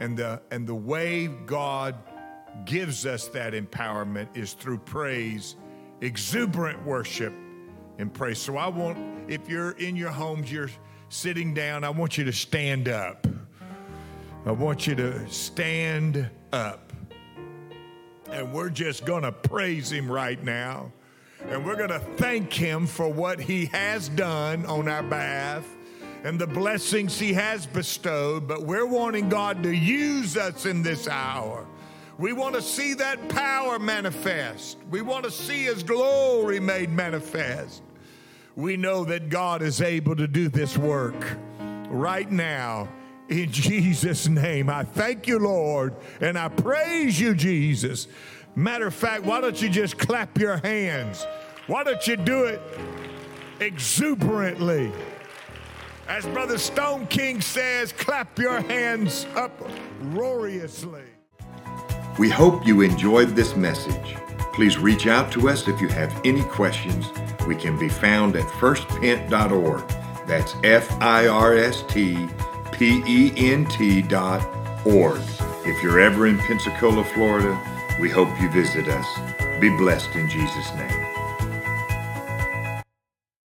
And 0.00 0.16
the, 0.16 0.40
and 0.50 0.66
the 0.66 0.74
way 0.74 1.28
God 1.28 1.94
gives 2.64 3.06
us 3.06 3.28
that 3.28 3.52
empowerment 3.52 4.36
is 4.36 4.54
through 4.54 4.78
praise, 4.78 5.56
exuberant 6.00 6.84
worship, 6.84 7.32
and 7.98 8.12
praise. 8.12 8.38
So 8.38 8.56
I 8.56 8.68
want, 8.68 8.98
if 9.30 9.48
you're 9.48 9.72
in 9.72 9.94
your 9.96 10.10
homes, 10.10 10.50
you're 10.50 10.70
sitting 11.10 11.52
down, 11.52 11.84
I 11.84 11.90
want 11.90 12.16
you 12.16 12.24
to 12.24 12.32
stand 12.32 12.88
up. 12.88 13.26
I 14.46 14.52
want 14.52 14.86
you 14.86 14.94
to 14.94 15.28
stand 15.28 16.30
up. 16.52 16.92
And 18.30 18.52
we're 18.52 18.70
just 18.70 19.04
going 19.04 19.24
to 19.24 19.32
praise 19.32 19.92
him 19.92 20.10
right 20.10 20.42
now. 20.42 20.92
And 21.48 21.64
we're 21.64 21.76
going 21.76 21.90
to 21.90 21.98
thank 21.98 22.52
him 22.52 22.86
for 22.86 23.08
what 23.08 23.40
he 23.40 23.66
has 23.66 24.08
done 24.08 24.64
on 24.66 24.88
our 24.88 25.02
behalf 25.02 25.66
and 26.24 26.38
the 26.38 26.46
blessings 26.46 27.18
he 27.18 27.32
has 27.32 27.66
bestowed. 27.66 28.46
But 28.46 28.62
we're 28.62 28.86
wanting 28.86 29.28
God 29.28 29.62
to 29.62 29.74
use 29.74 30.36
us 30.36 30.66
in 30.66 30.82
this 30.82 31.08
hour. 31.08 31.66
We 32.18 32.32
want 32.32 32.54
to 32.54 32.62
see 32.62 32.94
that 32.94 33.28
power 33.30 33.78
manifest. 33.78 34.76
We 34.90 35.00
want 35.00 35.24
to 35.24 35.30
see 35.30 35.64
his 35.64 35.82
glory 35.82 36.60
made 36.60 36.90
manifest. 36.90 37.82
We 38.56 38.76
know 38.76 39.04
that 39.04 39.30
God 39.30 39.62
is 39.62 39.80
able 39.80 40.14
to 40.16 40.28
do 40.28 40.48
this 40.48 40.76
work 40.76 41.38
right 41.88 42.30
now 42.30 42.88
in 43.30 43.50
Jesus' 43.50 44.28
name. 44.28 44.68
I 44.68 44.84
thank 44.84 45.26
you, 45.26 45.38
Lord, 45.38 45.94
and 46.20 46.38
I 46.38 46.48
praise 46.48 47.18
you, 47.18 47.34
Jesus. 47.34 48.06
Matter 48.54 48.88
of 48.88 48.94
fact, 48.94 49.24
why 49.24 49.40
don't 49.40 49.60
you 49.62 49.70
just 49.70 49.96
clap 49.96 50.36
your 50.38 50.58
hands? 50.58 51.24
Why 51.68 51.84
don't 51.84 52.06
you 52.06 52.16
do 52.16 52.44
it 52.46 52.60
exuberantly? 53.60 54.92
As 56.10 56.26
Brother 56.26 56.56
Stoneking 56.56 57.40
says, 57.40 57.92
clap 57.92 58.36
your 58.36 58.60
hands 58.62 59.28
up 59.36 59.52
roariously. 60.02 61.04
We 62.18 62.28
hope 62.28 62.66
you 62.66 62.80
enjoyed 62.80 63.36
this 63.36 63.54
message. 63.54 64.16
Please 64.52 64.76
reach 64.76 65.06
out 65.06 65.30
to 65.30 65.48
us 65.48 65.68
if 65.68 65.80
you 65.80 65.86
have 65.86 66.12
any 66.24 66.42
questions. 66.42 67.06
We 67.46 67.54
can 67.54 67.78
be 67.78 67.88
found 67.88 68.34
at 68.34 68.44
firstpent.org. 68.44 69.88
That's 70.26 70.52
F 70.64 70.90
I 71.00 71.28
R 71.28 71.54
S 71.54 71.84
T 71.86 72.28
P-E-N-T 72.72 74.02
dot 74.02 74.44
org. 74.84 75.22
If 75.64 75.80
you're 75.80 76.00
ever 76.00 76.26
in 76.26 76.38
Pensacola, 76.38 77.04
Florida, 77.04 77.56
we 78.00 78.10
hope 78.10 78.28
you 78.40 78.50
visit 78.50 78.88
us. 78.88 79.60
Be 79.60 79.68
blessed 79.76 80.16
in 80.16 80.28
Jesus' 80.28 80.74
name. 80.74 81.09